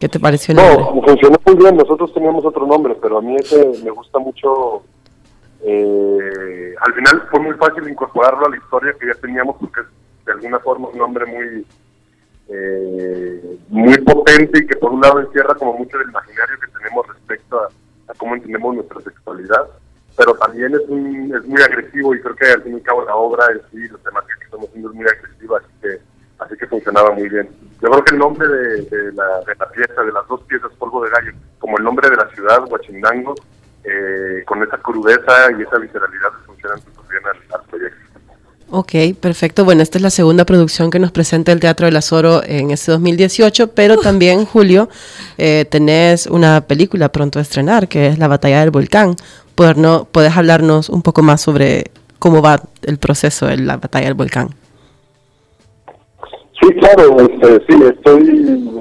¿Qué 0.00 0.08
te 0.08 0.20
pareció 0.20 0.52
el 0.52 0.58
nombre? 0.58 0.84
No, 0.94 1.02
funcionó 1.02 1.36
muy 1.44 1.56
bien. 1.56 1.76
Nosotros 1.76 2.12
teníamos 2.14 2.44
otro 2.44 2.66
nombre, 2.66 2.94
pero 3.02 3.18
a 3.18 3.22
mí 3.22 3.34
ese 3.36 3.72
me 3.84 3.90
gusta 3.90 4.18
mucho. 4.18 4.82
eh, 5.64 6.74
al 6.80 6.94
final 6.94 7.22
fue 7.30 7.40
muy 7.40 7.54
fácil 7.56 7.88
incorporarlo 7.88 8.46
a 8.46 8.50
la 8.50 8.56
historia 8.56 8.94
que 8.98 9.08
ya 9.08 9.14
teníamos 9.20 9.56
porque 9.58 9.80
es 9.80 9.86
de 10.26 10.32
alguna 10.32 10.60
forma 10.60 10.88
un 10.88 10.98
nombre 10.98 11.26
muy 11.26 11.66
eh, 12.50 13.58
muy 13.68 13.98
potente 13.98 14.60
y 14.62 14.66
que 14.66 14.76
por 14.76 14.92
un 14.92 15.00
lado 15.00 15.20
encierra 15.20 15.54
como 15.56 15.72
mucho 15.74 15.98
del 15.98 16.08
imaginario 16.10 16.56
que 16.60 16.78
tenemos 16.78 17.06
respecto 17.08 17.58
a, 17.58 17.68
a 18.12 18.14
cómo 18.16 18.36
entendemos 18.36 18.74
nuestra 18.76 19.00
sexualidad, 19.02 19.66
pero 20.18 20.34
también 20.34 20.74
es, 20.74 20.80
un- 20.88 21.32
es 21.34 21.46
muy 21.46 21.62
agresivo 21.62 22.14
y 22.14 22.20
creo 22.20 22.34
que 22.36 22.46
al 22.50 22.62
fin 22.62 22.72
y 22.72 22.76
al 22.76 22.82
cabo 22.82 23.04
la 23.06 23.14
obra 23.16 23.46
en 23.52 23.60
sí, 23.70 23.88
los 23.88 24.02
temas 24.02 24.24
que 24.26 24.44
estamos 24.44 24.68
haciendo 24.68 24.90
es 24.90 24.94
muy 24.96 25.06
agresiva, 25.06 25.58
así 25.58 25.68
que, 25.80 26.00
así 26.40 26.54
que 26.58 26.66
funcionaba 26.66 27.12
muy 27.12 27.28
bien. 27.28 27.48
Yo 27.80 27.88
creo 27.88 28.04
que 28.04 28.12
el 28.14 28.18
nombre 28.18 28.46
de, 28.48 28.82
de 28.82 29.12
la, 29.12 29.24
de 29.46 29.54
la 29.58 29.68
pieza, 29.70 30.02
de 30.02 30.12
las 30.12 30.26
dos 30.28 30.42
piezas, 30.42 30.70
Polvo 30.78 31.02
de 31.04 31.10
Gallo, 31.10 31.32
como 31.60 31.78
el 31.78 31.84
nombre 31.84 32.10
de 32.10 32.16
la 32.16 32.28
ciudad, 32.34 32.64
Huachinango, 32.68 33.34
eh, 33.84 34.42
con 34.44 34.62
esa 34.62 34.76
crudeza 34.78 35.32
y 35.56 35.62
esa 35.62 35.78
visceralidad 35.78 36.30
funcionan 36.44 36.78
súper 36.80 37.04
bien 37.10 37.22
al, 37.24 37.60
al 37.60 37.66
proyecto. 37.68 37.98
Ok, 38.70 38.92
perfecto. 39.18 39.64
Bueno, 39.64 39.82
esta 39.82 39.96
es 39.96 40.02
la 40.02 40.10
segunda 40.10 40.44
producción 40.44 40.90
que 40.90 40.98
nos 40.98 41.10
presenta 41.12 41.52
el 41.52 41.60
Teatro 41.60 41.86
del 41.86 41.96
Azoro 41.96 42.42
en 42.44 42.70
este 42.70 42.90
2018, 42.92 43.68
pero 43.68 43.96
también, 43.96 44.44
Julio, 44.44 44.90
eh, 45.38 45.64
tenés 45.70 46.26
una 46.26 46.60
película 46.60 47.08
pronto 47.08 47.38
a 47.38 47.42
estrenar, 47.42 47.88
que 47.88 48.08
es 48.08 48.18
La 48.18 48.28
Batalla 48.28 48.60
del 48.60 48.70
Volcán. 48.70 49.14
Poder 49.58 49.76
no- 49.76 50.04
¿Puedes 50.04 50.36
hablarnos 50.36 50.88
un 50.88 51.02
poco 51.02 51.20
más 51.22 51.40
sobre 51.40 51.86
cómo 52.20 52.40
va 52.40 52.62
el 52.82 52.96
proceso 52.98 53.46
de 53.46 53.56
la 53.56 53.76
Batalla 53.76 54.04
del 54.04 54.14
Volcán? 54.14 54.50
Sí, 56.62 56.68
claro, 56.74 57.16
este, 57.18 57.66
sí, 57.66 57.82
estoy 57.82 58.22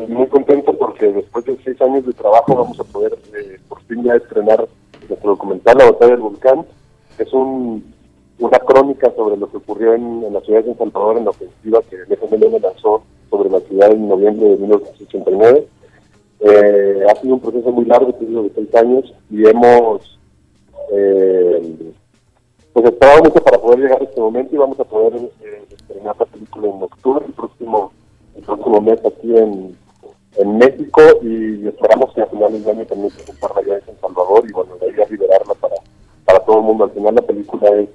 muy 0.07 0.27
contento 0.27 0.73
porque 0.77 1.07
después 1.07 1.45
de 1.45 1.57
seis 1.65 1.81
años 1.81 2.05
de 2.05 2.13
trabajo 2.13 2.53
vamos 2.55 2.79
a 2.79 2.83
poder 2.83 3.17
eh, 3.33 3.57
por 3.67 3.81
fin 3.85 4.03
ya 4.03 4.17
estrenar 4.17 4.67
nuestro 5.09 5.31
documental 5.31 5.79
La 5.79 5.85
Batalla 5.85 6.11
del 6.11 6.21
Volcán. 6.21 6.63
Es 7.17 7.33
un, 7.33 7.83
una 8.37 8.59
crónica 8.59 9.11
sobre 9.15 9.35
lo 9.35 9.49
que 9.49 9.57
ocurrió 9.57 9.95
en, 9.95 10.31
la 10.31 10.41
ciudad 10.41 10.63
de 10.63 10.75
San 10.75 10.91
Salvador 10.91 11.17
en 11.17 11.25
la 11.25 11.31
ofensiva 11.31 11.79
que 11.89 11.95
el 11.95 12.61
lanzó 12.61 13.01
sobre 13.31 13.49
la 13.49 13.61
ciudad 13.61 13.89
en 13.89 14.07
noviembre 14.07 14.49
de 14.49 14.57
1989. 14.57 15.67
Eh, 16.41 16.99
ha 17.09 17.15
sido 17.19 17.33
un 17.33 17.39
proceso 17.39 17.71
muy 17.71 17.85
largo, 17.85 18.15
que 18.19 18.25
de 18.27 18.51
seis 18.53 18.75
años, 18.75 19.11
y 19.31 19.43
hemos 19.47 20.17
eh, 20.91 21.93
pues 22.73 22.85
esperaba 22.85 23.21
mucho 23.23 23.43
para 23.43 23.57
poder 23.57 23.79
llegar 23.79 24.01
a 24.01 24.05
este 24.05 24.21
momento 24.21 24.55
y 24.55 24.57
vamos 24.57 24.79
a 24.79 24.83
poder 24.83 25.15
eh, 25.41 25.65
estrenar 25.69 26.15
la 26.19 26.25
película 26.25 26.67
en 26.67 26.83
octubre, 26.83 27.25
el 27.25 27.33
próximo, 27.33 27.91
el 28.35 28.43
próximo 28.43 28.81
mes 28.81 28.99
aquí 29.05 29.37
en, 29.37 29.75
en 30.35 30.57
México 30.57 31.01
y 31.23 31.67
esperamos 31.67 32.13
que 32.13 32.21
a 32.21 32.27
finales 32.27 32.63
de 32.63 32.71
año 32.71 32.85
también 32.85 33.11
presentarla 33.11 33.61
ya 33.63 33.91
en 33.91 33.99
Salvador 33.99 34.43
y 34.47 34.53
bueno, 34.53 34.75
de 34.77 34.85
ahí 34.85 35.01
a 35.01 35.09
liberarla 35.09 35.53
para, 35.55 35.75
para 36.25 36.39
todo 36.39 36.57
el 36.57 36.63
mundo. 36.63 36.83
Al 36.83 36.91
final 36.91 37.15
la 37.15 37.21
película 37.21 37.69
es, 37.69 37.89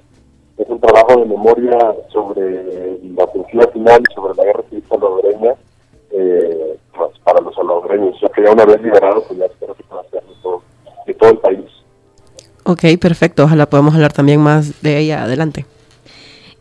es 0.57 0.69
un 0.69 0.79
trabajo 0.79 1.19
de 1.19 1.25
memoria 1.25 1.95
sobre 2.09 2.99
la 3.15 3.23
ofensiva 3.23 3.67
final, 3.67 4.03
sobre 4.13 4.35
la 4.35 4.43
guerra 4.43 4.63
civil 4.69 4.83
salvadoreña 4.89 5.55
eh, 6.11 6.77
pues, 6.95 7.17
para 7.23 7.41
los 7.41 7.55
salvadoreños, 7.55 8.19
ya 8.21 8.29
que 8.29 8.43
ya 8.43 8.51
una 8.51 8.65
vez 8.65 8.81
liberado, 8.81 9.23
pues 9.27 9.39
ya 9.39 9.45
espero 9.45 9.73
que 9.75 9.83
pueda 9.83 10.03
de 10.03 10.21
todo, 10.41 10.61
de 11.07 11.13
todo 11.13 11.29
el 11.31 11.37
país. 11.39 11.82
Ok, 12.63 12.83
perfecto. 12.99 13.43
Ojalá 13.43 13.69
podamos 13.69 13.93
hablar 13.93 14.13
también 14.13 14.39
más 14.41 14.81
de 14.81 14.97
ella 14.99 15.23
adelante. 15.23 15.65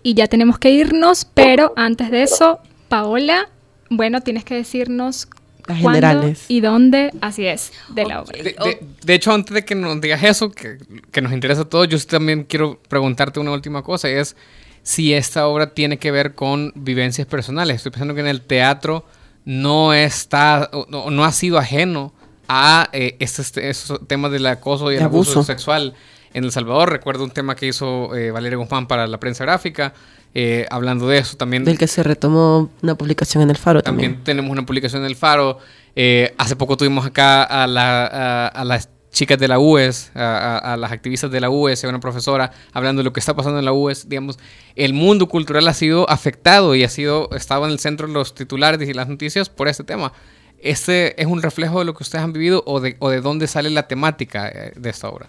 Y 0.02 0.14
ya 0.14 0.26
tenemos 0.26 0.58
que 0.58 0.70
irnos, 0.70 1.24
pero 1.32 1.72
antes 1.76 2.10
de 2.10 2.22
eso, 2.24 2.58
Paola, 2.88 3.48
bueno, 3.88 4.20
tienes 4.20 4.44
que 4.44 4.54
decirnos 4.56 5.28
Las 5.68 5.80
cuándo 5.80 6.00
generales. 6.08 6.44
y 6.48 6.60
dónde, 6.60 7.12
así 7.20 7.46
es, 7.46 7.72
de 7.94 8.04
la 8.04 8.22
obra. 8.22 8.36
De, 8.36 8.42
de- 8.52 8.80
de 9.04 9.14
hecho, 9.14 9.32
antes 9.32 9.54
de 9.54 9.64
que 9.64 9.76
nos 9.76 10.00
digas 10.00 10.22
eso, 10.24 10.50
que, 10.50 10.78
que 11.12 11.20
nos 11.22 11.32
interesa 11.32 11.62
a 11.62 11.64
todos, 11.66 11.88
yo 11.88 12.04
también 12.04 12.42
quiero 12.44 12.80
preguntarte 12.88 13.38
una 13.38 13.52
última 13.52 13.82
cosa, 13.82 14.10
y 14.10 14.14
es 14.14 14.34
si 14.82 15.12
esta 15.14 15.46
obra 15.46 15.72
tiene 15.72 15.98
que 15.98 16.10
ver 16.10 16.34
con 16.34 16.72
vivencias 16.74 17.28
personales. 17.28 17.76
Estoy 17.76 17.92
pensando 17.92 18.14
que 18.14 18.20
en 18.22 18.26
el 18.26 18.40
teatro 18.42 19.04
no 19.44 19.94
está, 19.94 20.68
o 20.72 20.86
no, 20.88 21.10
no 21.10 21.24
ha 21.24 21.30
sido 21.30 21.58
ajeno 21.58 22.12
a 22.54 22.88
eh, 22.92 23.16
estos, 23.18 23.56
esos 23.56 24.06
temas 24.06 24.30
del 24.30 24.46
acoso 24.46 24.92
y 24.92 24.96
el 24.96 25.02
abuso. 25.02 25.32
abuso. 25.32 25.44
sexual 25.44 25.94
en 26.34 26.44
El 26.44 26.52
Salvador. 26.52 26.90
Recuerdo 26.90 27.24
un 27.24 27.30
tema 27.30 27.56
que 27.56 27.66
hizo 27.66 28.14
eh, 28.14 28.30
Valeria 28.30 28.58
Guzmán 28.58 28.86
para 28.86 29.06
la 29.06 29.18
prensa 29.18 29.44
gráfica, 29.44 29.94
eh, 30.34 30.66
hablando 30.70 31.08
de 31.08 31.18
eso 31.18 31.36
también. 31.38 31.64
Del 31.64 31.78
que 31.78 31.86
se 31.86 32.02
retomó 32.02 32.70
una 32.82 32.94
publicación 32.94 33.42
en 33.42 33.50
el 33.50 33.56
Faro 33.56 33.82
también. 33.82 34.10
También 34.12 34.24
tenemos 34.24 34.50
una 34.50 34.66
publicación 34.66 35.02
en 35.02 35.06
el 35.08 35.16
Faro. 35.16 35.58
Eh, 35.96 36.34
hace 36.38 36.54
poco 36.56 36.76
tuvimos 36.76 37.06
acá 37.06 37.42
a, 37.42 37.66
la- 37.66 38.06
a- 38.06 38.48
a 38.48 38.64
las 38.64 38.88
chicas 39.10 39.38
de 39.38 39.46
la 39.46 39.58
UES, 39.58 40.10
a, 40.14 40.20
a- 40.22 40.72
a 40.72 40.76
las 40.78 40.90
activistas 40.90 41.30
de 41.30 41.38
la 41.40 41.50
UES, 41.50 41.84
a 41.84 41.88
una 41.88 42.00
profesora 42.00 42.50
hablando 42.72 43.00
de 43.00 43.04
lo 43.04 43.12
que 43.12 43.20
está 43.20 43.34
pasando 43.36 43.58
en 43.58 43.64
la 43.66 43.72
UES. 43.72 44.08
Digamos, 44.08 44.38
el 44.74 44.94
mundo 44.94 45.28
cultural 45.28 45.68
ha 45.68 45.74
sido 45.74 46.08
afectado 46.08 46.74
y 46.74 46.82
ha 46.84 46.88
sido 46.88 47.28
estado 47.36 47.66
en 47.66 47.72
el 47.72 47.78
centro 47.78 48.06
de 48.06 48.14
los 48.14 48.34
titulares 48.34 48.88
y 48.88 48.94
las 48.94 49.08
noticias 49.08 49.50
por 49.50 49.68
este 49.68 49.84
tema. 49.84 50.12
¿Este 50.62 51.20
es 51.20 51.26
un 51.26 51.42
reflejo 51.42 51.80
de 51.80 51.84
lo 51.84 51.94
que 51.94 52.02
ustedes 52.02 52.24
han 52.24 52.32
vivido 52.32 52.62
o 52.66 52.80
de, 52.80 52.96
o 53.00 53.10
de 53.10 53.20
dónde 53.20 53.46
sale 53.46 53.68
la 53.70 53.88
temática 53.88 54.48
eh, 54.48 54.72
de 54.76 54.90
esta 54.90 55.08
obra? 55.08 55.28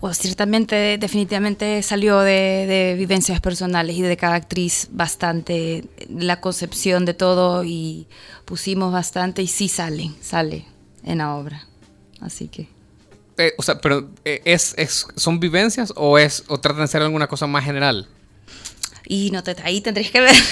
Bueno, 0.00 0.14
ciertamente, 0.14 0.98
definitivamente 0.98 1.82
salió 1.82 2.20
de, 2.20 2.66
de 2.66 2.94
vivencias 2.98 3.40
personales 3.40 3.96
y 3.96 4.02
de 4.02 4.16
cada 4.16 4.34
actriz 4.34 4.88
bastante 4.90 5.84
la 6.08 6.40
concepción 6.40 7.04
de 7.04 7.14
todo 7.14 7.62
y 7.64 8.06
pusimos 8.44 8.92
bastante 8.92 9.42
y 9.42 9.46
sí 9.46 9.68
sale, 9.68 10.10
sale 10.20 10.66
en 11.04 11.18
la 11.18 11.34
obra. 11.36 11.66
Así 12.20 12.48
que 12.48 12.68
Eh, 13.38 13.52
o 13.56 13.62
sea, 13.62 13.80
pero 13.80 14.10
eh, 14.24 14.42
¿es, 14.44 14.74
es, 14.76 15.06
¿son 15.16 15.40
vivencias 15.40 15.92
o, 15.96 16.18
es, 16.18 16.44
o 16.48 16.58
tratan 16.58 16.82
de 16.82 16.88
ser 16.88 17.02
alguna 17.02 17.26
cosa 17.28 17.46
más 17.46 17.64
general? 17.64 18.06
Y 19.06 19.30
no 19.30 19.42
te, 19.42 19.56
ahí 19.64 19.80
tendréis 19.80 20.10
que 20.10 20.20
ver. 20.20 20.34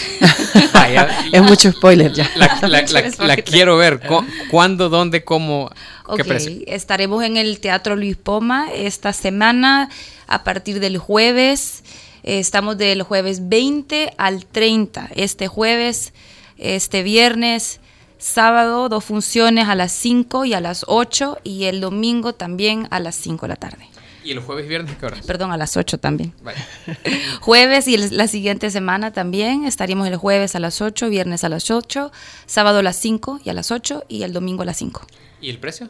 Es 1.33 1.42
mucho 1.42 1.71
spoiler 1.73 2.12
ya. 2.12 2.28
la, 2.37 2.59
la- 3.19 3.37
quiero 3.37 3.76
ver. 3.76 4.00
Cu- 4.00 4.25
¿Cuándo, 4.50 4.88
dónde, 4.88 5.25
cómo? 5.25 5.71
¿Qué 6.16 6.23
Ok, 6.23 6.26
precio? 6.28 6.52
estaremos 6.66 7.23
en 7.25 7.37
el 7.37 7.61
Teatro 7.61 7.95
Luis 7.97 8.16
Poma 8.16 8.69
esta 8.75 9.12
semana 9.12 9.88
a 10.26 10.42
partir 10.45 10.80
del 10.80 10.99
jueves. 10.99 11.85
Eh, 12.23 12.38
estamos 12.40 12.76
del 12.76 13.02
jueves 13.02 13.49
20 13.49 14.12
al 14.19 14.45
30. 14.47 15.11
Este 15.14 15.47
jueves, 15.47 16.12
este 16.59 17.02
viernes, 17.02 17.80
sábado, 18.19 18.88
dos 18.88 19.04
funciones 19.04 19.69
a 19.69 19.75
las 19.75 19.92
5 19.92 20.45
y 20.45 20.54
a 20.54 20.61
las 20.61 20.85
8 20.88 21.38
y 21.45 21.64
el 21.64 21.80
domingo 21.80 22.35
también 22.35 22.88
a 22.90 22.99
las 23.00 23.14
5 23.14 23.47
de 23.47 23.49
la 23.49 23.57
tarde. 23.57 23.87
¿Y 24.25 24.33
el 24.33 24.41
jueves 24.41 24.67
y 24.67 24.69
viernes 24.69 24.97
qué 24.99 25.07
horas? 25.07 25.25
Perdón, 25.27 25.50
a 25.53 25.57
las 25.57 25.77
8 25.77 25.99
también. 25.99 26.35
Vaya. 26.43 26.67
Jueves 27.41 27.89
y 27.89 27.95
el- 27.95 28.17
la 28.17 28.27
siguiente 28.29 28.71
semana 28.71 29.12
también 29.12 29.65
estaríamos 29.65 30.07
el 30.09 30.17
jueves 30.17 30.55
a 30.55 30.61
las 30.61 30.81
8, 30.81 31.09
viernes 31.09 31.43
a 31.45 31.49
las 31.49 31.71
8, 31.71 32.12
sábado 32.47 32.79
a 32.81 32.83
las 32.83 32.97
5 32.97 33.41
y 33.45 33.50
a 33.50 33.55
las 33.55 33.71
8 33.71 34.05
y 34.09 34.23
el 34.23 34.33
domingo 34.33 34.62
a 34.62 34.67
las 34.67 34.77
5. 34.77 35.07
¿Y 35.41 35.49
el 35.50 35.59
precio? 35.59 35.89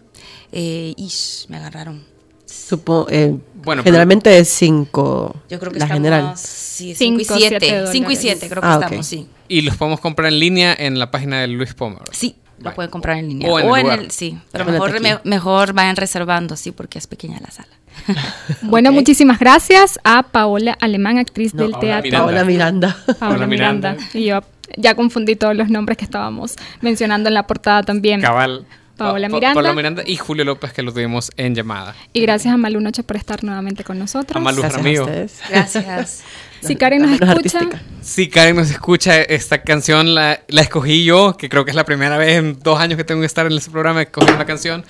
Eh, 0.52 0.94
ish, 0.96 1.46
me 1.48 1.56
agarraron. 1.56 2.04
Supongo, 2.46 3.06
eh, 3.10 3.36
Bueno, 3.64 3.82
generalmente 3.84 4.36
es 4.38 4.48
5 4.48 5.36
Yo 5.48 5.58
creo 5.60 5.72
que 5.72 5.78
la 5.78 5.84
estamos 5.86 6.02
general. 6.02 6.32
sí, 6.36 6.94
Cinco, 6.96 7.18
5 7.24 7.36
y 7.36 7.40
7. 7.48 7.58
siete 7.60 7.86
5 7.92 7.96
y 7.96 8.00
dólares. 8.00 8.18
7 8.20 8.48
creo 8.48 8.62
que 8.62 8.68
Ah, 8.68 8.78
estamos, 8.82 9.06
sí. 9.06 9.28
Y 9.48 9.60
los 9.62 9.76
podemos 9.76 10.00
comprar 10.00 10.32
en 10.32 10.38
línea 10.40 10.74
en 10.78 10.98
la 10.98 11.10
página 11.10 11.40
de 11.40 11.48
Luis 11.48 11.74
Poma. 11.74 11.98
¿verdad? 11.98 12.12
Sí, 12.16 12.36
lo 12.60 12.74
pueden 12.74 12.90
comprar 12.90 13.16
en 13.18 13.28
línea. 13.28 13.48
O 13.50 13.76
en 13.76 13.86
el 13.90 14.10
sí, 14.10 14.38
pero 14.52 14.64
mejor, 14.64 15.00
me- 15.00 15.18
mejor 15.24 15.72
vayan 15.72 15.96
reservando, 15.96 16.56
sí, 16.56 16.70
porque 16.72 16.98
es 16.98 17.06
pequeña 17.06 17.38
la 17.40 17.50
sala. 17.50 17.68
Bueno, 18.62 18.92
muchísimas 18.92 19.38
gracias 19.38 19.98
a 20.04 20.22
Paola 20.22 20.76
Alemán, 20.80 21.18
actriz 21.18 21.54
No, 21.54 21.62
del 21.62 21.72
Paola 21.72 22.02
teatro. 22.02 22.10
Miranda. 22.10 22.26
Paola 22.26 22.44
Miranda. 22.44 22.96
Paola. 23.18 23.46
Miranda. 23.46 23.96
Y 24.14 24.26
yo 24.26 24.40
ya 24.76 24.94
confundí 24.94 25.34
todos 25.36 25.56
los 25.56 25.68
nombres 25.68 25.98
que 25.98 26.04
estábamos 26.04 26.54
mencionando 26.80 27.28
en 27.28 27.34
la 27.34 27.46
portada 27.46 27.82
también. 27.82 28.20
Cabal. 28.20 28.66
Paola 29.06 29.28
Pa- 29.28 29.34
Miranda. 29.34 29.54
Paola 29.54 29.72
Miranda 29.72 30.02
y 30.06 30.16
Julio 30.16 30.44
López 30.44 30.72
que 30.72 30.82
lo 30.82 30.92
tuvimos 30.92 31.30
en 31.36 31.54
llamada. 31.54 31.94
Y 32.12 32.20
gracias 32.22 32.54
a 32.54 32.56
Malu 32.56 32.80
Noche 32.80 33.02
por 33.02 33.16
estar 33.16 33.42
nuevamente 33.44 33.82
con 33.84 33.98
nosotros. 33.98 34.36
A 34.36 34.40
Malu. 34.40 34.60
Gracias 34.62 34.74
a 34.74 34.82
Jaramillo. 34.82 35.04
ustedes. 35.04 35.40
Gracias. 35.48 36.22
Si 36.60 36.76
Karen 36.76 37.00
nos 37.00 37.12
escucha, 37.12 37.32
artística. 37.32 37.80
Si 38.02 38.28
Karen 38.28 38.54
nos 38.56 38.70
escucha, 38.70 39.22
esta 39.22 39.62
canción 39.62 40.14
la, 40.14 40.40
la 40.48 40.60
escogí 40.60 41.06
yo, 41.06 41.34
que 41.38 41.48
creo 41.48 41.64
que 41.64 41.70
es 41.70 41.74
la 41.74 41.86
primera 41.86 42.18
vez 42.18 42.36
en 42.36 42.58
dos 42.60 42.78
años 42.78 42.98
que 42.98 43.04
tengo 43.04 43.20
que 43.22 43.26
estar 43.26 43.46
en 43.46 43.52
este 43.52 43.70
programa 43.70 44.02
escogiendo 44.02 44.34
una 44.36 44.44
canción. 44.44 44.84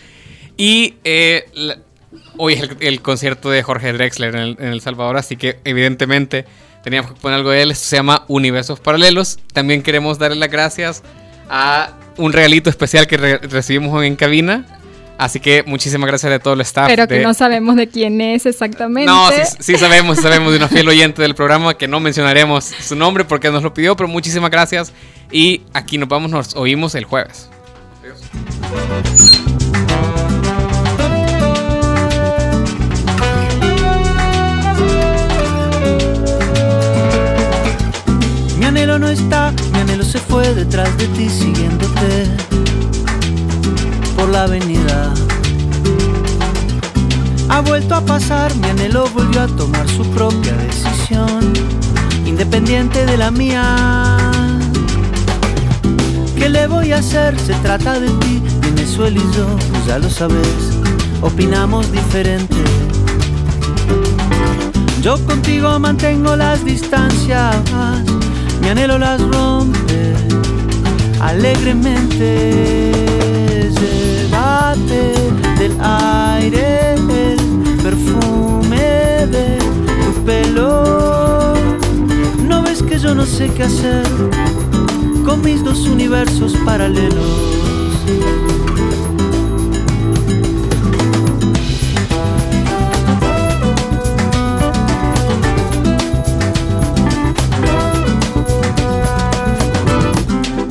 Y 0.56 0.96
eh, 1.04 1.48
la- 1.54 1.78
hoy 2.38 2.54
es 2.54 2.62
el, 2.62 2.76
el 2.80 3.00
concierto 3.02 3.50
de 3.50 3.62
Jorge 3.62 3.92
Drexler 3.92 4.34
en 4.34 4.40
el, 4.42 4.56
en 4.58 4.66
El 4.66 4.80
Salvador, 4.80 5.16
así 5.16 5.36
que 5.36 5.60
evidentemente 5.64 6.44
teníamos 6.82 7.12
que 7.12 7.20
poner 7.20 7.36
algo 7.36 7.50
de 7.50 7.62
él. 7.62 7.70
Esto 7.70 7.84
se 7.86 7.94
llama 7.98 8.24
Universos 8.26 8.80
Paralelos. 8.80 9.38
También 9.52 9.82
queremos 9.82 10.18
darle 10.18 10.38
las 10.38 10.50
gracias 10.50 11.04
a 11.50 11.90
un 12.16 12.32
regalito 12.32 12.70
especial 12.70 13.06
que 13.06 13.16
re- 13.16 13.38
recibimos 13.38 14.02
en 14.04 14.16
cabina. 14.16 14.64
Así 15.18 15.38
que 15.38 15.62
muchísimas 15.64 16.08
gracias 16.08 16.32
de 16.32 16.38
todo 16.38 16.54
el 16.54 16.62
staff. 16.62 16.86
pero 16.88 17.06
que 17.06 17.16
de- 17.16 17.22
no 17.22 17.34
sabemos 17.34 17.76
de 17.76 17.88
quién 17.88 18.22
es 18.22 18.46
exactamente. 18.46 19.04
no, 19.12 19.30
sí, 19.30 19.42
sí 19.58 19.76
sabemos, 19.76 20.18
sabemos 20.18 20.50
de 20.52 20.56
una 20.56 20.68
fiel 20.68 20.88
oyente 20.88 21.20
del 21.20 21.34
programa 21.34 21.76
que 21.76 21.86
no 21.86 22.00
mencionaremos 22.00 22.64
su 22.64 22.96
nombre 22.96 23.26
porque 23.26 23.50
nos 23.50 23.62
lo 23.62 23.74
pidió, 23.74 23.94
pero 23.96 24.08
muchísimas 24.08 24.50
gracias. 24.50 24.92
Y 25.30 25.60
aquí 25.74 25.98
nos 25.98 26.08
vamos, 26.08 26.30
nos 26.30 26.56
oímos 26.56 26.94
el 26.94 27.04
jueves. 27.04 27.50
Mi 28.02 29.39
mi 48.60 48.68
anhelo 48.68 49.08
volvió 49.14 49.42
a 49.42 49.46
tomar 49.46 49.88
su 49.88 50.04
propia 50.10 50.52
decisión, 50.52 51.52
independiente 52.26 53.04
de 53.06 53.16
la 53.16 53.30
mía. 53.30 53.64
¿Qué 56.36 56.48
le 56.48 56.66
voy 56.66 56.92
a 56.92 56.98
hacer? 56.98 57.38
Se 57.38 57.54
trata 57.54 57.98
de 57.98 58.08
ti, 58.08 58.42
él 59.06 59.16
y 59.16 59.36
yo, 59.36 59.46
pues 59.70 59.86
ya 59.86 59.98
lo 59.98 60.10
sabes, 60.10 60.38
opinamos 61.22 61.90
diferente. 61.90 62.56
Yo 65.02 65.18
contigo 65.24 65.78
mantengo 65.78 66.36
las 66.36 66.64
distancias, 66.64 67.56
mi 68.60 68.68
anhelo 68.68 68.98
las 68.98 69.20
rompe 69.20 70.14
alegremente. 71.20 72.92
Llévate 73.80 75.19
no 83.20 83.26
sé 83.26 83.50
qué 83.50 83.64
hacer 83.64 84.06
con 85.26 85.42
mis 85.42 85.62
dos 85.62 85.80
universos 85.80 86.54
paralelos. 86.64 87.26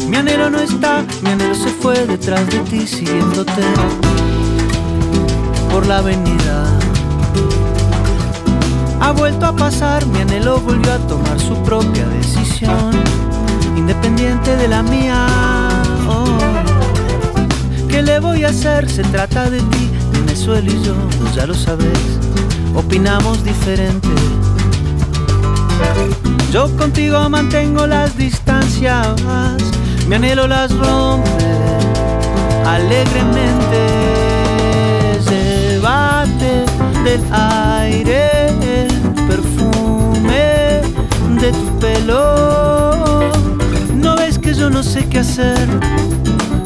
Mi 0.08 0.18
anhelo 0.18 0.50
no 0.50 0.60
está, 0.60 1.06
mi 1.22 1.30
anhelo 1.30 1.54
se 1.54 1.70
fue 1.70 2.08
detrás 2.08 2.48
de 2.48 2.58
ti 2.62 2.88
siguiéndote 2.88 3.62
por 5.72 5.86
la 5.86 6.00
avenida. 6.00 6.80
Ha 9.02 9.12
vuelto 9.12 9.46
a 9.46 9.56
pasar, 9.56 10.06
mi 10.08 10.20
anhelo 10.20 10.60
volvió 10.60 10.94
a 10.94 10.98
tomar 11.08 11.40
su 11.40 11.56
propia 11.64 12.06
decisión, 12.10 12.39
independiente 13.76 14.56
de 14.56 14.68
la 14.68 14.84
mía. 14.84 15.28
Oh. 16.08 16.26
¿Qué 17.88 18.02
le 18.02 18.20
voy 18.20 18.44
a 18.44 18.50
hacer? 18.50 18.90
Se 18.90 19.04
trata 19.04 19.50
de 19.50 19.60
ti, 19.60 19.90
él 20.56 20.68
y 20.68 20.84
yo, 20.84 20.96
pues 21.20 21.36
ya 21.36 21.46
lo 21.46 21.54
sabes, 21.54 22.00
opinamos 22.74 23.44
diferente. 23.44 24.08
Yo 26.52 26.76
contigo 26.78 27.30
mantengo 27.30 27.86
las 27.86 28.18
distancias, 28.18 29.08
mi 30.08 30.16
anhelo 30.16 30.48
las 30.48 30.76
rompe 30.76 31.30
alegremente. 32.66 33.82
Llévate 35.30 36.66
del 37.04 37.22
aire 37.32 38.39
de 41.42 41.54
pelo. 41.80 43.30
No 43.96 44.16
ves 44.16 44.38
que 44.38 44.54
yo 44.54 44.70
no 44.70 44.84
sé 44.84 45.08
qué 45.08 45.20
hacer 45.20 45.68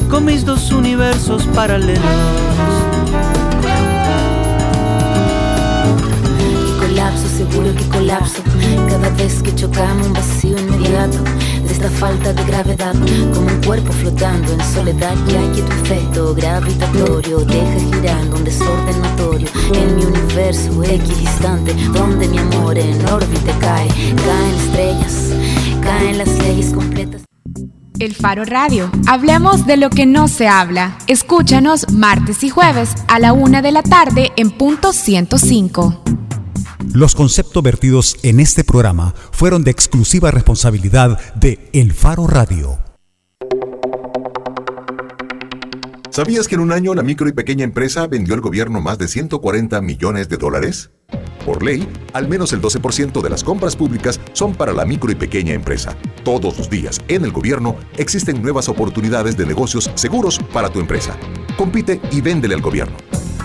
con 0.10 0.26
mis 0.26 0.46
dos 0.46 0.72
universos 0.72 1.44
paralelos. 1.54 2.02
Que 6.66 6.88
colapso, 6.88 7.28
seguro 7.30 7.76
que 7.76 7.88
colapso. 7.90 8.42
Cada 8.90 9.10
vez 9.10 9.44
que 9.44 9.54
chocamos 9.54 10.08
un 10.08 10.14
vacío 10.14 10.58
inmediato 10.58 11.20
de 11.84 11.90
esta 11.90 12.00
falta 12.00 12.34
de 12.34 12.44
gravedad, 12.46 12.94
como 13.34 13.48
un 13.48 13.62
cuerpo 13.62 13.92
flotando 13.92 14.54
en 14.54 14.62
soledad, 14.74 15.16
ya 15.28 15.52
que 15.52 15.62
tu 15.62 15.72
efecto 15.84 16.34
gravitatorio 16.34 17.40
deja 17.40 17.80
girando 17.80 18.38
un 18.38 18.44
desorden 18.46 19.02
notorio 19.02 19.50
en 19.74 19.96
mi 19.98 20.06
universo 20.06 20.84
equidistante, 20.84 21.74
donde 21.94 22.28
mi 22.30 22.38
amor 22.38 22.78
en 22.78 23.06
órbita 23.08 23.58
cae, 23.60 23.88
caen 23.88 24.56
estrellas, 24.56 25.30
caen 25.82 26.18
las 26.20 26.30
leyes 26.40 26.72
completas. 26.74 27.24
El 28.00 28.16
Faro 28.16 28.46
Radio. 28.46 28.90
Hablemos 29.08 29.66
de 29.66 29.78
lo 29.78 29.90
que 29.90 30.06
no 30.06 30.28
se 30.28 30.48
habla. 30.48 30.98
Escúchanos 31.08 31.92
martes 31.92 32.44
y 32.44 32.50
jueves 32.50 32.92
a 33.08 33.20
la 33.20 33.34
una 33.34 33.62
de 33.62 33.72
la 33.72 33.84
tarde 33.84 34.32
en 34.38 34.52
punto 34.52 34.94
105. 34.94 36.02
Los 36.92 37.16
conceptos 37.16 37.64
vertidos 37.64 38.18
en 38.24 38.40
este 38.40 38.64
programa 38.64 39.16
fueron 39.32 39.64
de 39.64 39.72
exclusiva 39.72 40.32
responsabilidad 40.32 41.18
de 41.36 41.70
El 41.72 41.94
Faro 41.94 42.28
Radio. 42.28 42.78
¿Sabías 46.10 46.48
que 46.48 46.56
en 46.56 46.62
un 46.62 46.72
año 46.72 46.94
la 46.94 47.02
micro 47.02 47.28
y 47.28 47.32
pequeña 47.32 47.64
empresa 47.64 48.06
vendió 48.06 48.36
al 48.36 48.42
gobierno 48.42 48.82
más 48.82 48.98
de 49.00 49.08
140 49.08 49.82
millones 49.82 50.30
de 50.30 50.38
dólares? 50.38 50.92
Por 51.46 51.64
ley, 51.64 51.88
al 52.14 52.28
menos 52.28 52.54
el 52.54 52.62
12% 52.62 53.22
de 53.22 53.30
las 53.30 53.44
compras 53.44 53.76
públicas 53.76 54.20
son 54.34 54.54
para 54.54 54.74
la 54.74 54.86
micro 54.86 55.12
y 55.12 55.16
pequeña 55.16 55.54
empresa. 55.54 55.98
Todos 56.24 56.58
los 56.58 56.70
días, 56.70 57.02
en 57.08 57.24
el 57.24 57.32
gobierno, 57.32 57.78
existen 57.98 58.42
nuevas 58.42 58.70
oportunidades 58.70 59.38
de 59.38 59.46
negocios 59.46 59.90
seguros 59.96 60.40
para 60.54 60.70
tu 60.70 60.80
empresa. 60.80 61.18
Compite 61.58 62.00
y 62.12 62.22
véndele 62.22 62.56
al 62.56 62.62
gobierno. 62.62 62.98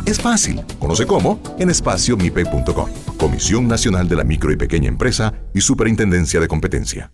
Es 0.09 0.19
fácil. 0.19 0.63
Conoce 0.79 1.07
cómo 1.07 1.39
en 1.59 1.69
espaciomipe.com. 1.69 2.89
Comisión 3.19 3.69
Nacional 3.69 4.09
de 4.09 4.17
la 4.17 4.25
Micro 4.25 4.51
y 4.51 4.57
Pequeña 4.57 4.89
Empresa 4.89 5.35
y 5.53 5.61
Superintendencia 5.61 6.41
de 6.41 6.49
Competencia. 6.49 7.13